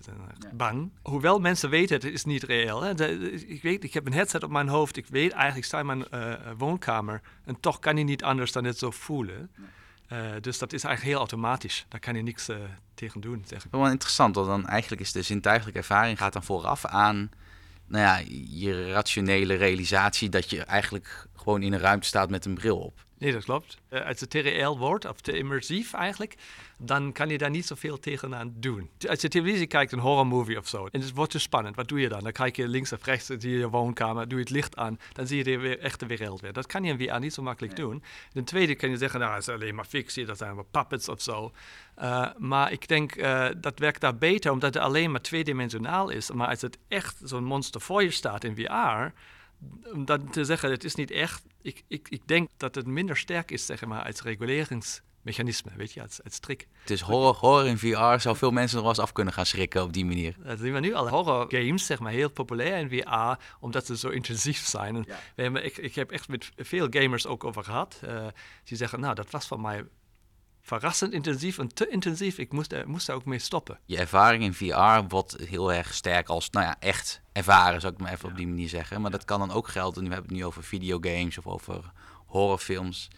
[0.00, 0.16] zijn
[0.54, 0.90] bang.
[1.02, 2.82] Hoewel mensen weten, het is niet reëel.
[2.82, 3.10] Hè.
[3.46, 4.96] ik weet, ik heb een headset op mijn hoofd.
[4.96, 7.20] Ik weet eigenlijk, ik sta in mijn uh, woonkamer.
[7.44, 9.50] En toch kan je niet anders dan het zo voelen.
[10.12, 11.86] Uh, dus dat is eigenlijk heel automatisch.
[11.88, 12.56] Daar kan je niks uh,
[12.94, 13.42] tegen doen.
[13.46, 13.70] Zeg ik.
[13.70, 17.30] Wel interessant, want dan eigenlijk is de zintuigelijke ervaring gaat dan vooraf aan
[17.88, 22.54] nou ja, je rationele realisatie dat je eigenlijk gewoon in een ruimte staat met een
[22.54, 23.06] bril op.
[23.18, 23.78] Nee, dat klopt.
[23.90, 26.34] Uh, als het te reëel wordt, of te immersief eigenlijk,
[26.78, 28.90] dan kan je daar niet zoveel tegenaan doen.
[29.08, 32.00] Als je televisie kijkt, een horrormovie of zo, en het wordt te spannend, wat doe
[32.00, 32.22] je dan?
[32.22, 34.98] Dan kijk je links of rechts, zie je je woonkamer, doe je het licht aan,
[35.12, 36.52] dan zie je de weer, echte wereld weer.
[36.52, 37.86] Dat kan je in VR niet zo makkelijk nee.
[37.86, 38.02] doen.
[38.32, 41.08] Ten tweede kan je zeggen, nou, het is alleen maar fictie, dat zijn maar puppets
[41.08, 41.52] of zo.
[41.98, 46.30] Uh, maar ik denk, uh, dat werkt daar beter, omdat het alleen maar tweedimensionaal is.
[46.30, 49.12] Maar als het echt zo'n monster voor je staat in VR
[49.92, 51.44] om dan te zeggen, het is niet echt.
[51.62, 56.02] Ik, ik, ik denk dat het minder sterk is, zeg maar, als reguleringsmechanisme, weet je,
[56.02, 56.66] als, als trick.
[56.80, 59.46] Het is horror, horror in VR, zou veel mensen nog wel eens af kunnen gaan
[59.46, 60.36] schrikken op die manier.
[60.42, 61.08] Dat zien we nu al.
[61.08, 64.96] Horror games, zeg maar, heel populair in VR, omdat ze zo intensief zijn.
[64.96, 65.18] En ja.
[65.36, 68.00] we hebben, ik, ik heb echt met veel gamers ook over gehad.
[68.04, 68.26] Uh,
[68.64, 69.84] die zeggen, nou, dat was van mij
[70.68, 72.38] verrassend intensief en te intensief.
[72.38, 73.78] Ik moest, er, moest daar ook mee stoppen.
[73.84, 78.00] Je ervaring in VR wordt heel erg sterk als, nou ja, echt ervaren, zou ik
[78.00, 78.30] maar even ja.
[78.30, 79.00] op die manier zeggen.
[79.00, 81.92] Maar dat kan dan ook gelden, nu hebben we het nu over videogames of over
[82.26, 83.08] horrorfilms.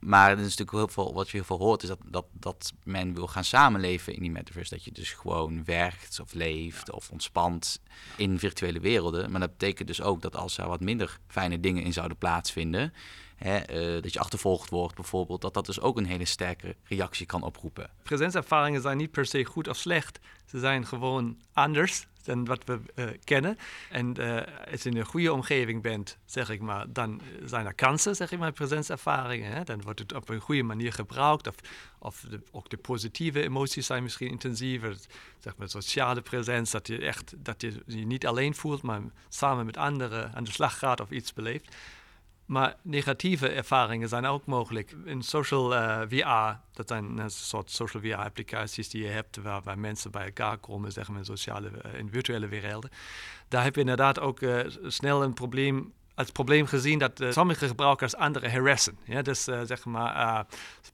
[0.00, 2.72] Maar er is natuurlijk heel veel, wat je heel veel hoort, is dat, dat, dat
[2.82, 4.74] men wil gaan samenleven in die metaverse.
[4.74, 7.80] Dat je dus gewoon werkt of leeft of ontspant
[8.16, 9.30] in virtuele werelden.
[9.30, 12.92] Maar dat betekent dus ook dat als er wat minder fijne dingen in zouden plaatsvinden,
[13.36, 17.26] hè, eh, dat je achtervolgd wordt bijvoorbeeld, dat dat dus ook een hele sterke reactie
[17.26, 17.90] kan oproepen.
[18.02, 20.18] Presenzervaringen zijn niet per se goed of slecht.
[20.46, 23.58] Ze zijn gewoon anders dan wat we uh, kennen.
[23.90, 27.74] En uh, als je in een goede omgeving bent, zeg ik maar, dan zijn er
[27.74, 29.52] kansen, zeg ik maar, presenzervaringen.
[29.52, 29.64] Hè?
[29.64, 31.46] Dan wordt het op een goede manier gebruikt.
[31.46, 31.54] Of,
[31.98, 34.96] of de, ook de positieve emoties zijn misschien intensiever.
[35.38, 39.66] Zeg maar, sociale presens, dat je echt dat je, je niet alleen voelt, maar samen
[39.66, 41.76] met anderen aan de slag gaat of iets beleeft.
[42.46, 44.96] Maar negatieve ervaringen zijn ook mogelijk.
[45.04, 50.10] In social uh, VR, dat zijn een soort social VR-applicaties die je hebt, waarbij mensen
[50.10, 52.90] bij elkaar komen, zeg maar, in sociale in virtuele werelden.
[53.48, 57.66] Daar heb je inderdaad ook uh, snel een probleem als probleem gezien dat uh, sommige
[57.66, 58.98] gebruikers anderen harassen.
[59.04, 60.40] Ja, dus uh, zeg maar uh,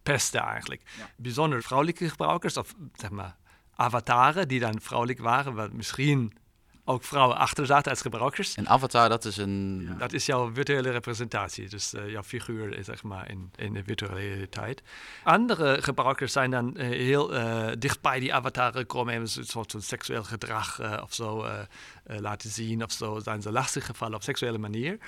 [0.03, 0.83] pesten eigenlijk.
[0.99, 1.11] Ja.
[1.17, 3.37] Bijzonder vrouwelijke gebruikers of zeg maar
[3.75, 6.33] avataren die dan vrouwelijk waren, wat misschien
[6.85, 8.57] ook vrouwen achter zaten als gebruikers.
[8.57, 9.85] Een avatar, dat is een...
[9.89, 13.85] Ja, dat is jouw virtuele representatie, dus uh, jouw figuur zeg maar in, in de
[13.85, 14.83] virtuele realiteit.
[15.25, 19.71] Andere gebruikers zijn dan uh, heel uh, dicht bij die avatar gekomen, hebben een soort
[19.71, 21.47] van seksueel gedrag of zo
[22.07, 24.99] laten zien of zo, zijn ze lastig gevallen op seksuele manier.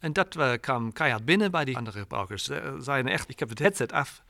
[0.00, 2.50] en dat kwam keihard binnen bij die andere gebruikers.
[2.78, 4.22] zijn echt, ik heb het headset af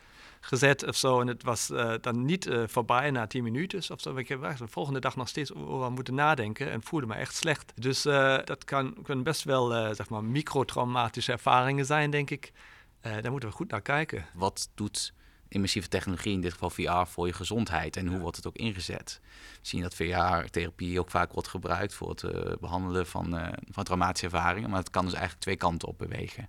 [0.46, 1.20] gezet of zo.
[1.20, 4.16] En het was uh, dan niet uh, voorbij na tien minuten of zo.
[4.16, 7.72] Ik heb de volgende dag nog steeds over moeten nadenken en voelde me echt slecht.
[7.74, 12.52] Dus uh, dat kan, kunnen best wel zeg maar microtraumatische ervaringen zijn, denk ik.
[13.00, 14.26] daar moeten we goed naar kijken.
[14.34, 15.12] Wat doet
[15.48, 19.20] immersieve technologie, in dit geval VR, voor je gezondheid en hoe wordt het ook ingezet?
[19.52, 24.70] We zien dat VR-therapie ook vaak wordt gebruikt voor het behandelen van, van traumatische ervaringen,
[24.70, 26.48] maar het kan dus eigenlijk twee kanten op bewegen.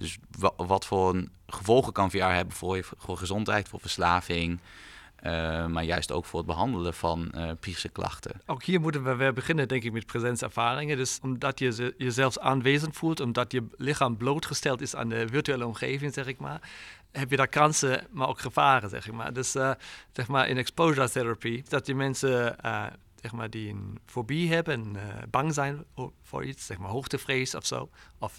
[0.00, 0.18] Dus
[0.56, 4.60] wat voor gevolgen kan VR hebben voor je voor gezondheid, voor verslaving,
[5.22, 8.40] uh, maar juist ook voor het behandelen van uh, psychische klachten.
[8.46, 10.96] Ook hier moeten we weer beginnen, denk ik, met presenzervaringen.
[10.96, 16.14] Dus omdat je jezelf aanwezig voelt, omdat je lichaam blootgesteld is aan de virtuele omgeving,
[16.14, 16.70] zeg ik maar,
[17.12, 19.32] heb je daar kansen, maar ook gevaren, zeg ik maar.
[19.32, 19.70] Dus uh,
[20.12, 22.56] zeg maar in exposure therapy, dat je mensen
[23.22, 24.96] zeg maar, die een fobie hebben,
[25.30, 25.84] bang zijn
[26.22, 28.38] voor iets, zeg maar hoogtevrees of zo, of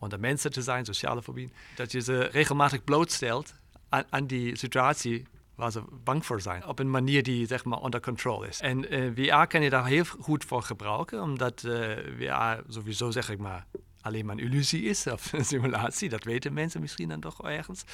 [0.00, 3.54] onder mensen te zijn, sociale fobie, dat je ze regelmatig blootstelt
[3.88, 6.66] aan, aan, die situatie waar ze bang voor zijn.
[6.66, 8.60] Op een manier die zeg maar onder controle is.
[8.60, 13.30] En uh, VR kan je daar heel goed voor gebruiken, omdat uh, VR sowieso zeg
[13.30, 13.66] ik maar
[14.00, 16.08] alleen maar een illusie is of een simulatie.
[16.08, 17.84] Dat weten mensen misschien dan toch ergens.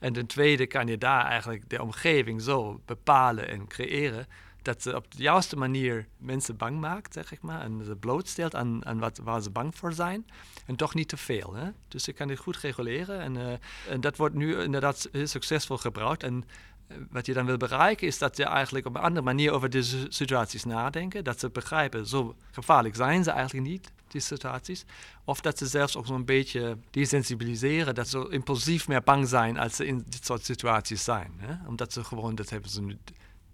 [0.00, 4.26] En ten tweede kan je daar eigenlijk de omgeving zo bepalen en creëren
[4.64, 7.60] dat ze op de juiste manier mensen bang maakt, zeg ik maar.
[7.60, 10.26] En ze blootstelt aan, aan wat, waar ze bang voor zijn.
[10.66, 11.54] En toch niet te veel.
[11.54, 11.70] Hè?
[11.88, 13.20] Dus je kan dit goed reguleren.
[13.20, 13.52] En, uh,
[13.88, 16.22] en dat wordt nu inderdaad heel succesvol gebruikt.
[16.22, 16.44] En
[16.88, 19.70] uh, wat je dan wil bereiken is dat je eigenlijk op een andere manier over
[19.70, 21.24] deze situaties nadenken.
[21.24, 24.84] Dat ze begrijpen, zo gevaarlijk zijn ze eigenlijk niet, die situaties.
[25.24, 27.94] Of dat ze zelfs ook zo'n beetje desensibiliseren.
[27.94, 31.32] Dat ze impulsief meer bang zijn als ze in dit soort situaties zijn.
[31.36, 31.68] Hè?
[31.68, 32.96] Omdat ze gewoon, dat hebben ze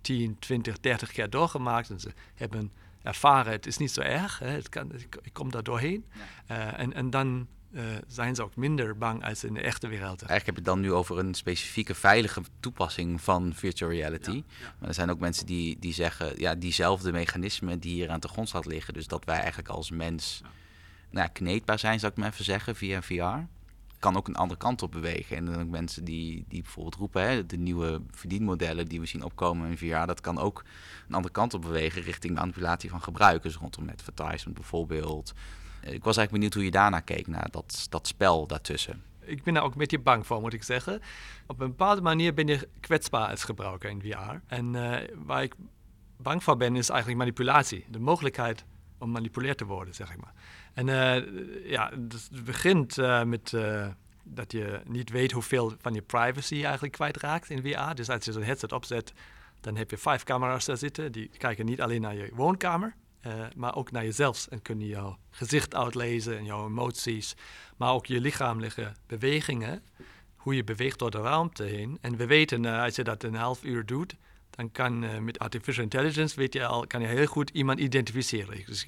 [0.00, 1.90] 10, 20, 30 keer doorgemaakt.
[1.90, 5.50] En ze hebben ervaren, het is niet zo erg, hè, het kan, ik, ik kom
[5.50, 6.04] daar doorheen.
[6.48, 6.74] Ja.
[6.74, 10.22] Uh, en, en dan uh, zijn ze ook minder bang als in de echte wereld.
[10.22, 14.30] Eigenlijk heb je het dan nu over een specifieke veilige toepassing van virtual reality.
[14.30, 14.74] Ja, ja.
[14.78, 18.28] Maar er zijn ook mensen die, die zeggen, ja, diezelfde mechanismen die hier aan de
[18.28, 18.94] grondslag liggen.
[18.94, 20.42] Dus dat wij eigenlijk als mens
[21.10, 23.46] nou, kneedbaar zijn, zou ik maar even zeggen, via VR
[24.00, 25.36] kan ook een andere kant op bewegen.
[25.36, 29.24] En dan ook mensen die, die bijvoorbeeld roepen, hè, de nieuwe verdienmodellen die we zien
[29.24, 30.64] opkomen in VR, dat kan ook
[31.08, 35.32] een andere kant op bewegen richting manipulatie van gebruikers rondom advertisement bijvoorbeeld.
[35.80, 39.02] Ik was eigenlijk benieuwd hoe je daarna keek, naar dat, dat spel daartussen.
[39.20, 41.00] Ik ben daar ook een beetje bang voor, moet ik zeggen.
[41.46, 44.36] Op een bepaalde manier ben je kwetsbaar als gebruiker in VR.
[44.46, 45.54] En uh, waar ik
[46.16, 47.84] bang voor ben, is eigenlijk manipulatie.
[47.88, 48.64] De mogelijkheid
[48.98, 50.32] om manipuleerd te worden, zeg ik maar.
[50.74, 53.87] En uh, ja, dus het begint uh, met uh,
[54.24, 57.94] dat je niet weet hoeveel van je privacy eigenlijk kwijtraakt in VR.
[57.94, 59.12] Dus als je zo'n headset opzet,
[59.61, 61.12] dan heb je vijf camera's daar zitten.
[61.12, 62.94] Die kijken niet alleen naar je woonkamer,
[63.56, 64.46] maar ook naar jezelf.
[64.46, 67.37] En kunnen jouw gezicht uitlezen en jouw emoties,
[67.76, 69.83] maar ook je lichamelijke bewegingen.
[70.37, 71.98] Hoe je beweegt door de ruimte heen.
[72.00, 74.16] En we weten, als je dat een half uur doet,
[74.51, 78.64] dan kan uh, met artificial intelligence weet je al, kan je heel goed iemand identificeren.
[78.66, 78.86] Dus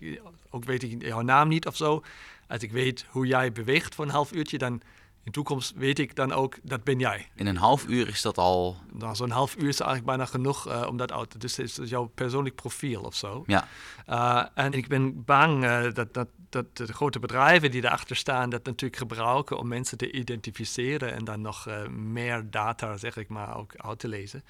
[0.50, 2.02] ook weet ik jouw naam niet of zo.
[2.48, 4.80] Als ik weet hoe jij beweegt voor een half uurtje, dan in
[5.24, 7.28] de toekomst weet ik dan ook, dat ben jij.
[7.34, 8.76] In een half uur is dat al...
[8.92, 11.38] Nou, zo'n half uur is eigenlijk bijna genoeg uh, om dat uit te...
[11.38, 13.44] Dus het is jouw persoonlijk profiel of zo.
[13.46, 13.68] Ja.
[14.08, 18.64] Uh, en ik ben bang dat, dat dat de grote bedrijven die daarachter staan, dat
[18.64, 23.56] natuurlijk gebruiken om mensen te identificeren en dan nog uh, meer data, zeg ik maar,
[23.56, 24.44] ook uit te lezen.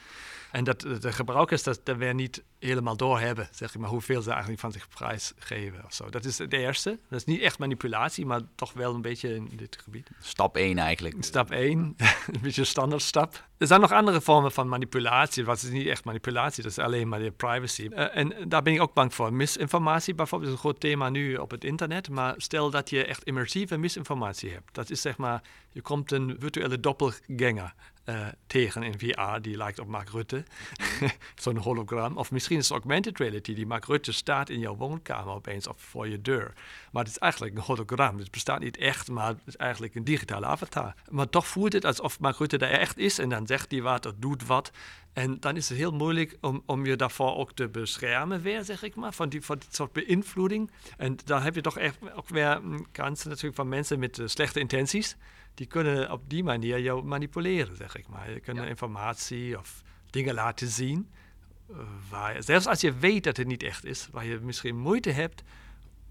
[0.53, 4.31] En dat de gebruikers dat, dat weer niet helemaal doorhebben, zeg ik maar, hoeveel ze
[4.31, 6.11] eigenlijk van zich prijsgeven of zo.
[6.11, 6.99] Dat is het eerste.
[7.09, 10.11] Dat is niet echt manipulatie, maar toch wel een beetje in dit gebied.
[10.21, 11.17] Stap 1 eigenlijk.
[11.21, 11.79] Stap 1,
[12.33, 13.49] een beetje standaard stap.
[13.63, 15.45] Er zijn nog andere vormen van manipulatie.
[15.45, 17.89] Wat is niet echt manipulatie, dat is alleen maar de privacy.
[17.91, 19.33] Uh, en daar ben ik ook bang voor.
[19.33, 22.11] Misinformatie bijvoorbeeld is een groot thema nu op het internet.
[22.11, 24.75] Maar stel dat je echt immersieve misinformatie hebt.
[24.75, 27.75] Dat is zeg maar, je komt een virtuele doppelganger
[28.05, 30.45] uh, tegen in VR, die lijkt op Mark Rutte.
[31.43, 32.17] Zo'n hologram.
[32.17, 35.83] Of misschien is het augmented reality, die Mark Rutte staat in jouw woonkamer opeens of
[35.83, 36.53] voor je deur.
[36.93, 38.19] Maar het is eigenlijk een hologram.
[38.19, 40.95] Het bestaat niet echt, maar het is eigenlijk een digitale avatar.
[41.11, 44.07] Maar toch voelt het alsof Mark Rutte daar echt is en dan zegt hij wat
[44.07, 44.71] of doet wat.
[45.13, 48.83] En dan is het heel moeilijk om, om je daarvoor ook te beschermen weer, zeg
[48.83, 50.71] ik maar, van die, van dit soort beïnvloeding.
[50.97, 52.61] En daar heb je toch echt ook weer
[52.93, 55.17] kansen natuurlijk van mensen met uh, slechte intenties
[55.55, 58.31] die kunnen op die manier jou manipuleren, zeg ik maar.
[58.31, 61.11] Je kunnen informatie of dingen laten zien.
[61.71, 61.77] Uh,
[62.11, 65.43] waar, zelfs als je weet dat het niet echt is, waar je misschien moeite hebt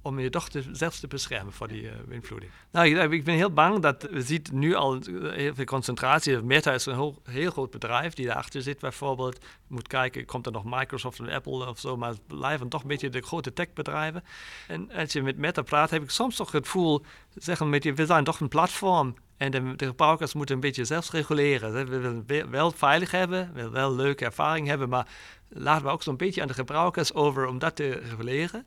[0.01, 2.51] om je toch te, zelfs te beschermen voor die uh, beïnvloeding.
[2.71, 6.41] Nou, ik, ben heel bang dat we zien nu al heel veel concentratie.
[6.41, 9.37] Meta is een heel, heel groot bedrijf die daarachter zit bijvoorbeeld.
[9.41, 12.81] Je moet kijken, komt er nog Microsoft en Apple of zo, maar het blijven toch
[12.81, 14.23] een beetje de grote techbedrijven.
[14.67, 17.93] En als je met Meta praat, heb ik soms toch het gevoel, zeggen met je,
[17.93, 21.73] we zijn toch een platform en de, gebruikers moeten een beetje zelfs reguleren.
[21.73, 25.07] We willen wel veilig hebben, willen wel leuke ervaring hebben, maar
[25.49, 28.65] laten we ook zo'n beetje aan de gebruikers over om dat te reguleren.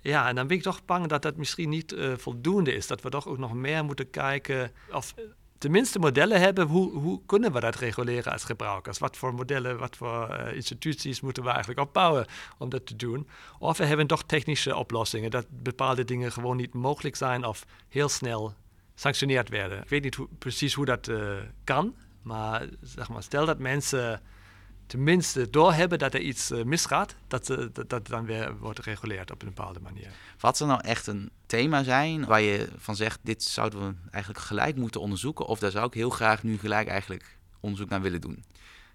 [0.00, 2.86] Ja, en dan ben ik toch bang dat dat misschien niet uh, voldoende is.
[2.86, 5.14] Dat we toch ook nog meer moeten kijken of
[5.58, 6.66] tenminste modellen hebben.
[6.66, 8.98] Hoe, hoe kunnen we dat reguleren als gebruikers?
[8.98, 12.26] Wat voor modellen, wat voor uh, instituties moeten we eigenlijk opbouwen
[12.58, 13.28] om dat te doen?
[13.58, 18.08] Of we hebben toch technische oplossingen dat bepaalde dingen gewoon niet mogelijk zijn of heel
[18.08, 18.54] snel
[19.00, 19.82] sanctioneerd werden.
[19.82, 21.32] Ik weet niet hoe, precies hoe dat uh,
[21.64, 24.20] kan, maar, zeg maar stel dat mensen
[24.86, 29.42] tenminste doorhebben dat er iets uh, misgaat, dat, dat, dat dan weer wordt gereguleerd op
[29.42, 30.10] een bepaalde manier.
[30.38, 34.44] Wat zou nou echt een thema zijn waar je van zegt, dit zouden we eigenlijk
[34.44, 38.20] gelijk moeten onderzoeken, of daar zou ik heel graag nu gelijk eigenlijk onderzoek naar willen
[38.20, 38.44] doen?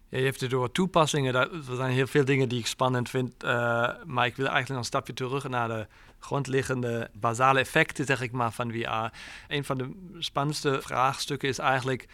[0.10, 3.44] Ja, je hebt het door toepassingen, er zijn heel veel dingen die ik spannend vind,
[3.44, 3.50] uh,
[4.06, 5.88] maar ik wil eigenlijk een stapje terug naar de
[6.20, 9.18] grondliggende basale effecten, zeg ik maar, van VR.
[9.48, 12.08] Een van de spannendste vraagstukken is eigenlijk,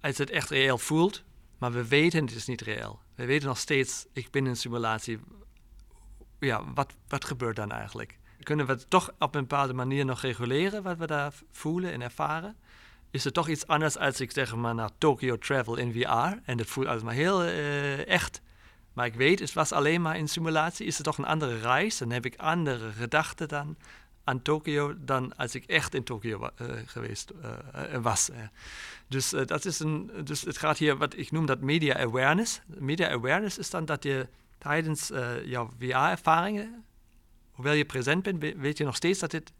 [0.00, 1.22] als het echt reëel voelt,
[1.58, 3.00] maar we weten het is niet reëel.
[3.14, 5.20] We weten nog steeds, ik ben in een simulatie.
[6.38, 8.18] Ja, wat, wat gebeurt dan eigenlijk?
[8.42, 12.02] Kunnen we het toch op een bepaalde manier nog reguleren wat we daar voelen en
[12.02, 12.56] ervaren?
[13.14, 16.58] Is het toch iets anders als ik zeg maar naar Tokyo travel in VR en
[16.58, 18.40] het voelt allemaal heel uh, echt.
[18.92, 20.86] Maar ik weet, het was alleen maar een simulatie.
[20.86, 21.98] Is het toch een andere reis?
[21.98, 23.76] Dan heb ik andere gedachten dan
[24.24, 28.30] aan Tokio dan als ik echt in Tokio uh, geweest uh, was.
[29.08, 32.60] Dus, dat is een, dus het gaat hier, wat ik noem dat media awareness.
[32.66, 35.10] Media awareness is dan dat je tijdens
[35.44, 36.84] jouw VR-ervaringen,
[37.50, 39.52] hoewel je present bent, weet je nog steeds dat het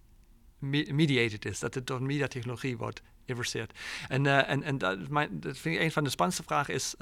[0.93, 3.79] mediated is, dat het door mediatechnologie wordt geïnverseerd.
[4.09, 4.99] En, en, en dat,
[5.41, 6.95] vind ik een van de spannendste vragen is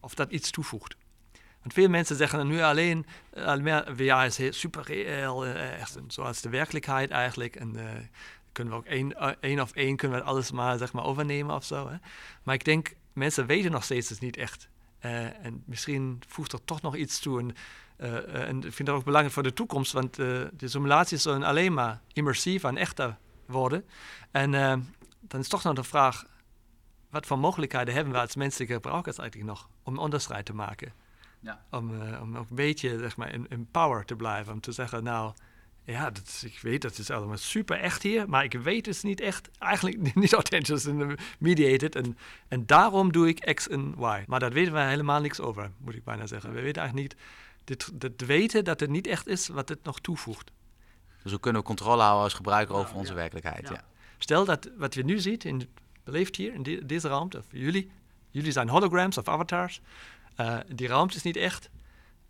[0.00, 0.96] of dat iets toevoegt.
[1.66, 6.48] Want veel mensen zeggen nu alleen, uh, VR is super reëel, uh, echt zoals de
[6.48, 7.56] werkelijkheid eigenlijk.
[7.56, 7.76] En
[8.52, 11.64] kunnen we ook één, één of één kunnen we alles maar, zeg maar overnemen of
[11.64, 11.90] zo.
[12.42, 14.68] Maar ik denk, mensen weten nog steeds het niet echt.
[14.98, 17.40] en misschien voegt er toch nog iets toe.
[17.40, 17.54] En,
[18.32, 22.00] en ik vind dat ook belangrijk voor de toekomst, want de simulaties zullen alleen maar
[22.12, 23.16] immersief en echter
[23.46, 23.84] worden.
[24.30, 24.52] En
[25.28, 26.24] dan is toch nog de vraag,
[27.10, 30.92] wat voor mogelijkheden hebben we als menselijke gebruikers eigenlijk nog om onderscheid te maken?
[31.40, 31.64] Ja.
[31.70, 34.52] Om, uh, om ook een beetje zeg maar, in, in, power te blijven.
[34.52, 35.32] Om te zeggen, nou,
[35.84, 39.02] ja, dat is, ik weet dat is allemaal super echt hier, maar ik weet het
[39.02, 41.94] niet echt, eigenlijk niet authentisch en mediated.
[41.94, 42.18] En,
[42.48, 44.24] en daarom doe ik X en Y.
[44.26, 46.52] Maar daar weten we helemaal niks over, moet ik bijna zeggen.
[46.52, 47.22] We weten eigenlijk niet,
[47.64, 50.52] dit, dit weten dat het niet echt is, wat het nog toevoegt.
[51.22, 53.68] Dus hoe kunnen we controle houden als gebruiker over onze werkelijkheid?
[53.68, 53.84] Ja.
[54.26, 55.68] Stel dat wat je nu ziet, in,
[56.04, 57.90] beleeft hier, in deze ruimte, of jullie,
[58.30, 59.80] jullie zijn holograms of avatars.
[60.40, 61.70] Uh, die ruimte is niet echt.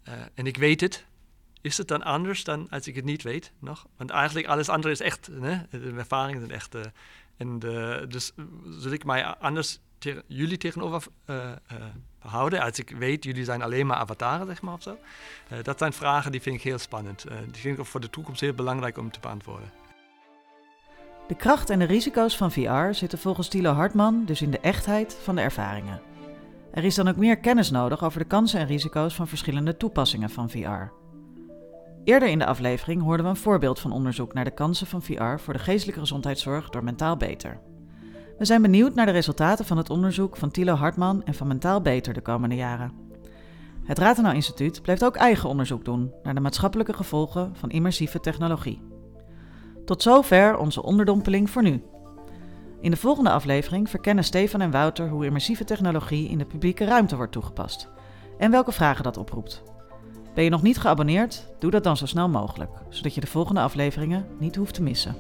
[0.08, 1.04] Uh, en ik weet het.
[1.60, 3.86] Is het dan anders dan als ik het niet weet nog?
[3.96, 5.26] Want eigenlijk alles andere is echt.
[5.40, 6.74] De ervaringen zijn echt.
[6.74, 6.82] Uh,
[7.36, 7.58] en
[8.08, 8.32] dus
[8.78, 9.80] zul ik mij anders
[10.26, 11.12] jullie tegenover
[12.18, 14.98] houden als ik weet, jullie zijn alleen maar avataren, zeg maar of zo.
[15.62, 17.26] dat zijn vragen die vind ik heel spannend.
[17.28, 19.85] die vind ik ook voor de toekomst heel belangrijk om te beantwoorden.
[21.26, 25.18] De kracht en de risico's van VR zitten volgens Thilo Hartman dus in de echtheid
[25.22, 26.00] van de ervaringen.
[26.70, 30.30] Er is dan ook meer kennis nodig over de kansen en risico's van verschillende toepassingen
[30.30, 30.92] van VR.
[32.04, 35.38] Eerder in de aflevering hoorden we een voorbeeld van onderzoek naar de kansen van VR
[35.38, 37.60] voor de geestelijke gezondheidszorg door Mentaal Beter.
[38.38, 41.80] We zijn benieuwd naar de resultaten van het onderzoek van Thilo Hartman en van Mentaal
[41.80, 42.92] Beter de komende jaren.
[43.84, 48.95] Het Ratenau Instituut blijft ook eigen onderzoek doen naar de maatschappelijke gevolgen van immersieve technologie.
[49.86, 51.82] Tot zover onze onderdompeling voor nu.
[52.80, 57.16] In de volgende aflevering verkennen Stefan en Wouter hoe immersieve technologie in de publieke ruimte
[57.16, 57.88] wordt toegepast
[58.38, 59.62] en welke vragen dat oproept.
[60.34, 61.48] Ben je nog niet geabonneerd?
[61.58, 65.14] Doe dat dan zo snel mogelijk, zodat je de volgende afleveringen niet hoeft te missen.